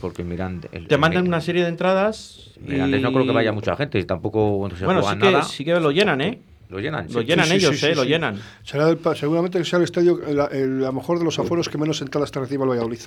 [0.00, 0.68] Porque Miranda...
[0.72, 2.50] el- Te mandan una serie de entradas.
[2.60, 5.42] Mirandés y- no creo que vaya mucha gente, tampoco se Bueno, juega sí que, nada.
[5.42, 6.38] sí que lo llenan, ¿eh?
[6.70, 7.06] Lo llenan.
[7.12, 7.26] Lo sí.
[7.26, 7.90] llenan sí, ellos, sí, ¿eh?
[7.90, 8.08] sí, lo sí.
[8.08, 8.40] llenan.
[8.62, 11.68] será el seguramente que sea el estadio, el- el- a lo mejor de los aforos
[11.68, 13.00] que menos entradas te reciba el Valladolid.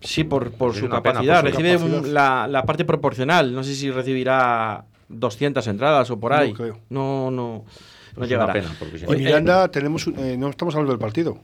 [0.00, 1.40] Sí, por, por su pena, capacidad.
[1.42, 2.04] por su Recibe capacidad.
[2.04, 3.54] un- la, la parte proporcional.
[3.54, 6.52] No sé si recibirá 200 entradas o por No ahí.
[6.52, 6.78] creo.
[6.90, 7.64] No, no.
[8.10, 8.52] No Pues llegará.
[8.52, 11.00] una pena, porque si Y no- Oye, Miranda, tenemos, un- eh, no estamos hablando del
[11.00, 11.38] partido.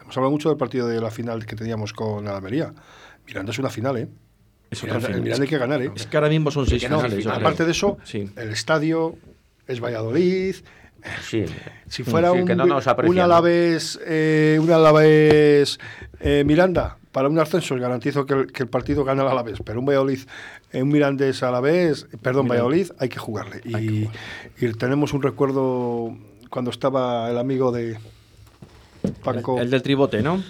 [0.00, 2.72] Hemos hablado mucho del partido de la final que teníamos con la Almería.
[3.26, 4.08] Miranda es una final, ¿eh?
[4.70, 5.16] Es Miranda, final.
[5.18, 5.90] el Miranda hay que ganar, ¿eh?
[5.96, 8.30] Es que ahora mismo son seis no, aparte de eso, Sí.
[8.36, 9.16] el estadio
[9.66, 10.54] es Valladolid.
[11.22, 11.44] Sí.
[11.88, 13.22] Si fuera Sí, un, que no un ¿no?
[13.22, 15.78] Alavés, eh, un Alavés
[16.20, 19.80] eh, Miranda, para un ascenso garantizo que el, que el partido gana el Alavés, pero
[19.80, 20.20] un Valladolid,
[20.72, 23.60] eh, un Mirandés Alavés, perdón, Valladolid, hay que jugarle.
[23.64, 24.08] Y,
[24.64, 26.16] y tenemos un recuerdo
[26.50, 27.98] cuando estaba el amigo de
[29.24, 29.58] Paco.
[29.60, 30.42] El del tribote, ¿no?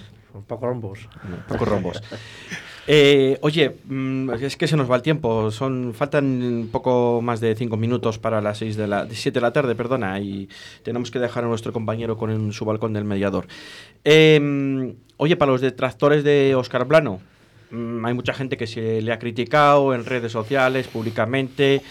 [0.47, 1.07] Paco Rombos.
[1.47, 2.01] Paco Rombos.
[2.87, 5.51] Eh, oye, mm, es que se nos va el tiempo.
[5.51, 9.39] Son faltan un poco más de cinco minutos para las seis de la de siete
[9.39, 10.49] de la tarde, perdona, y
[10.83, 13.47] tenemos que dejar a nuestro compañero con su balcón del mediador.
[14.03, 17.21] Eh, oye, para los detractores de Oscar Plano,
[17.69, 21.81] mm, hay mucha gente que se le ha criticado en redes sociales, públicamente.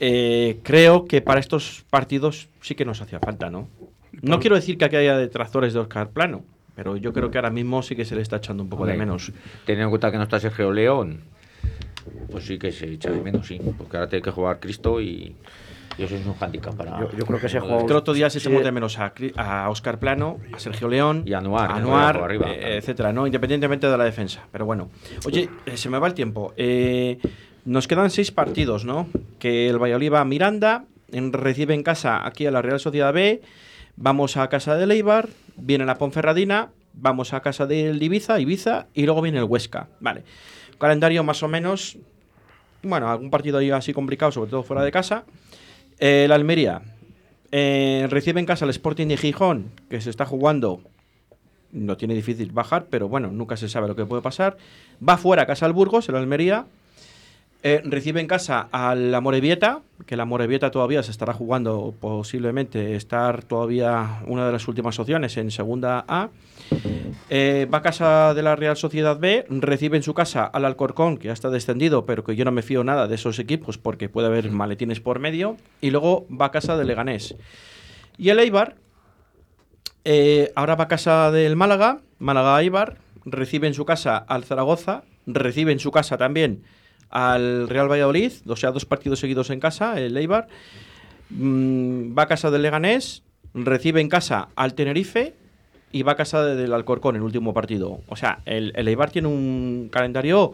[0.00, 3.68] Eh, creo que para estos partidos sí que nos hacía falta, ¿no?
[4.22, 6.44] No quiero decir que aquí haya detractores de Oscar Plano,
[6.76, 8.94] pero yo creo que ahora mismo sí que se le está echando un poco de
[8.94, 9.32] menos.
[9.64, 11.22] Teniendo en cuenta que no está Sergio León,
[12.30, 13.58] pues sí que se echa de menos, sí.
[13.78, 15.34] Porque ahora tiene que jugar Cristo y,
[15.98, 17.00] y eso es un hándicap para...
[17.00, 18.46] Yo- yo creo que ese juego- Es que el otro día se Sí.
[18.48, 22.16] echamos de menos a, a Oscar Plano, a Sergio León, Y a Anuar, a Anuar,
[22.18, 22.74] arriba, eh, claro.
[22.74, 23.26] etcétera, ¿no?
[23.26, 24.44] Independientemente de la defensa.
[24.52, 24.90] Pero bueno.
[25.26, 26.52] Oye, eh, se me va el tiempo.
[26.56, 27.18] Eh,
[27.64, 29.08] nos quedan seis partidos, ¿no?
[29.38, 33.12] Que el Valladolid va a Miranda, en- recibe en casa aquí a la Real Sociedad
[33.12, 33.40] B,
[33.96, 39.04] vamos a casa del Eibar, viene la Ponferradina, vamos a casa del Ibiza, Ibiza, y
[39.04, 39.88] luego viene el Huesca.
[40.00, 40.24] Vale.
[40.78, 41.98] Calendario más o menos,
[42.82, 45.24] bueno, algún partido así complicado, sobre todo fuera de casa.
[45.98, 46.82] Eh, el Almería
[47.52, 50.80] eh, recibe en casa el Sporting de Gijón, que se está jugando.
[51.72, 54.56] No tiene difícil bajar, pero bueno, nunca se sabe lo que puede pasar.
[55.06, 56.66] Va fuera a casa al Burgos, el Almería.
[57.62, 63.42] Eh, recibe en casa al Amorebieta, que el Amorebieta todavía se estará jugando posiblemente estar
[63.42, 66.28] todavía una de las últimas opciones en segunda A.
[67.28, 71.16] Eh, va a casa de la Real Sociedad B, recibe en su casa al Alcorcón,
[71.16, 74.08] que ya está descendido, pero que yo no me fío nada de esos equipos porque
[74.08, 75.56] puede haber maletines por medio.
[75.80, 77.36] Y luego va a casa del Leganés.
[78.18, 78.76] Y el Eibar,
[80.04, 85.02] eh, ahora va a casa del Málaga, Málaga Eibar, recibe en su casa al Zaragoza,
[85.26, 86.62] recibe en su casa también
[87.10, 90.48] al Real Valladolid, o sea, dos partidos seguidos en casa, el Eibar.
[91.30, 93.22] Mm, va a casa del Leganés,
[93.54, 95.34] recibe en casa al Tenerife
[95.92, 98.00] y va a casa de- del Alcorcón en el último partido.
[98.08, 100.52] O sea, el, el Eibar tiene un calendario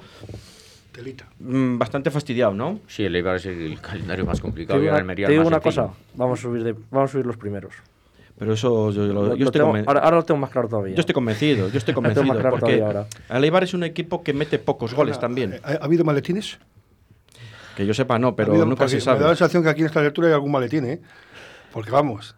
[0.93, 1.27] Telita.
[1.41, 2.81] mm, bastante fastidiado, ¿no?
[2.87, 5.33] Sí, el Eibar es el calendario más Te complicado y digo el una, Almería te
[5.33, 7.73] digo más una cosa, vamos a subir de, vamos a subir los primeros.
[8.43, 10.67] Pero eso yo, yo lo- yo lo estoy tengo- ahora, ahora lo tengo más claro
[10.69, 10.97] todavía.
[10.97, 12.41] yo estoy convencido, yo estoy tengo más convencido.
[12.41, 13.07] claro Porque ahora.
[13.31, 15.61] el Eibar es un equipo que mete pocos goles también.
[15.63, 16.59] ¿Ha, ha habido maletines?
[17.77, 19.29] Que yo sepa, no, pero Ha habido- nunca se Me da la sabe.
[19.37, 21.01] sensación que aquí en esta lectura hay algún maletín, ¿eh?
[21.73, 22.35] Porque vamos.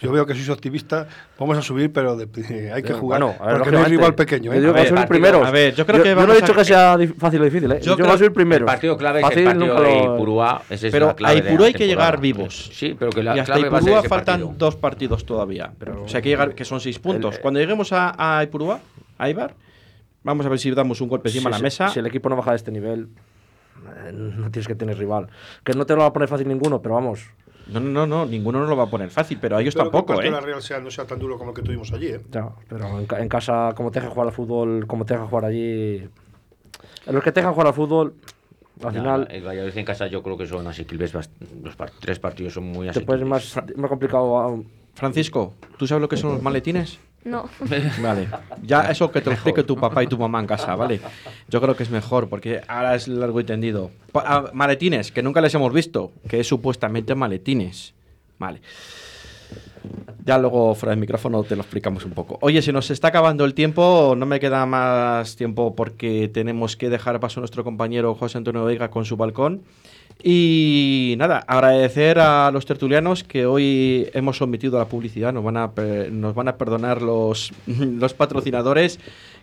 [0.00, 1.08] Yo veo que sois optimista.
[1.38, 3.20] Vamos a subir, pero de- eh, hay que jugar.
[3.20, 4.52] bueno, a ver, porque no hay rival pequeño.
[4.52, 4.60] Yo ¿eh?
[4.60, 5.46] digo que va a ver, subir partido- primeros.
[5.48, 7.72] a ver, yo creo que yo, no he dicho a- que sea fácil o difícil,
[7.72, 7.80] ¿eh?
[7.82, 8.60] Yo Yo, va a subir primero.
[8.60, 10.62] El partido clave fácil, es el partido de Ipurúa.
[10.70, 12.70] Es Pero a Ipurúa hay que llegar vivos.
[12.72, 14.54] Sí, pero que la y hasta clave va a ser Ipurúa ese faltan partido.
[14.58, 15.72] dos partidos todavía.
[15.78, 17.36] Pero- o sea, hay que llegar, que son seis puntos.
[17.36, 18.78] El- Cuando lleguemos a, a Ipurúa,
[19.18, 19.54] a Ibar,
[20.22, 21.88] vamos a ver si damos un golpe encima de la mesa.
[21.88, 23.08] Si el equipo no baja de este nivel,
[24.06, 25.28] eh, no tienes que tener rival.
[25.64, 27.20] Que no te lo va a poner fácil ninguno, pero vamos.
[27.68, 29.90] No, no, no, no, ninguno nos lo va a poner fácil, pero a ellos Espero
[29.90, 30.34] que el tampoco, partido ¿eh?
[30.36, 32.08] de la Real sea, no sea tan duro como el que tuvimos allí.
[32.08, 32.20] ¿eh?
[32.30, 35.28] Ya, pero en, ca- en casa, como te dejan jugar al fútbol, como te dejan
[35.28, 36.08] jugar allí.
[37.06, 38.14] Los que te dejan jugar al fútbol,
[38.82, 41.12] al Ya, final el Valladolid en casa yo creo que son asequibles.
[41.14, 43.48] Los par- tres partidos son muy después asequibles.
[43.48, 44.64] es más, más complicado.
[44.94, 46.98] Francisco, ¿tú sabes lo que son los maletines?
[47.24, 47.48] No.
[48.02, 48.28] Vale,
[48.62, 51.00] ya eso que te lo explique tu papá y tu mamá en casa, ¿vale?
[51.48, 53.90] Yo creo que es mejor, porque ahora es largo y tendido.
[54.12, 57.92] Pa- ah, maletines, que nunca les hemos visto, que es supuestamente maletines.
[58.38, 58.60] Vale.
[60.24, 62.38] Ya luego fuera del micrófono te lo explicamos un poco.
[62.42, 66.90] Oye, se nos está acabando el tiempo, no me queda más tiempo porque tenemos que
[66.90, 69.62] dejar paso a nuestro compañero José Antonio Veiga con su balcón.
[70.22, 75.70] Y nada, agradecer a los tertulianos que hoy hemos omitido la publicidad, nos van a,
[76.10, 78.98] nos van a perdonar los, los patrocinadores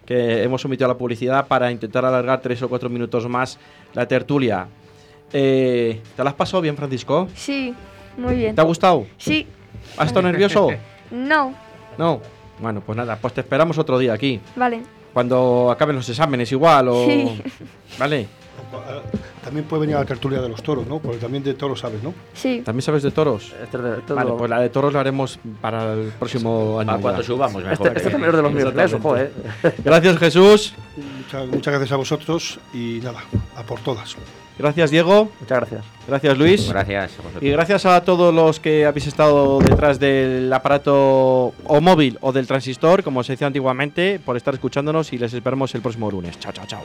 [0.05, 3.57] que hemos omitido la publicidad para intentar alargar tres o cuatro minutos más
[3.93, 4.67] la tertulia.
[5.31, 7.27] Eh, ¿Te la has pasado bien, Francisco?
[7.35, 7.73] Sí,
[8.17, 8.55] muy bien.
[8.55, 9.07] ¿Te ha gustado?
[9.17, 9.47] Sí,
[9.97, 10.69] ¿Has estado nervioso?
[11.11, 11.53] no.
[11.97, 12.21] No.
[12.59, 14.39] Bueno, pues nada, pues te esperamos otro día aquí.
[14.55, 14.81] Vale.
[15.13, 17.05] Cuando acaben los exámenes igual o...
[17.05, 17.41] Sí.
[17.97, 18.27] Vale.
[19.43, 20.99] También puede venir a la tertulia de los toros, ¿no?
[20.99, 22.13] Porque también de toros sabes, ¿no?
[22.33, 22.61] Sí.
[22.65, 23.53] ¿También sabes de toros?
[23.63, 26.79] este es de- este es Vale, pues la de toros la haremos para el próximo
[26.79, 26.87] año.
[26.87, 27.73] Para cuando subamos, mejor.
[27.87, 28.11] este, este ¿eh?
[28.11, 29.31] también es de los míos, eso, joder.
[29.83, 30.73] Gracias Jesús,
[31.17, 33.19] Muchas, muchas gracias a vosotros y nada,
[33.55, 34.15] a por todas.
[34.57, 35.83] gracias Diego, Muchas gracias.
[36.07, 36.69] gracias Luis.
[36.69, 37.13] Gracias.
[37.13, 37.43] a vosotros.
[37.43, 42.47] Y gracias a todos los que habéis estado detrás del aparato o móvil o del
[42.47, 46.39] transistor, como se decía antiguamente, por estar escuchándonos y les esperamos el próximo lunes.
[46.39, 46.81] Chao, chao, chao.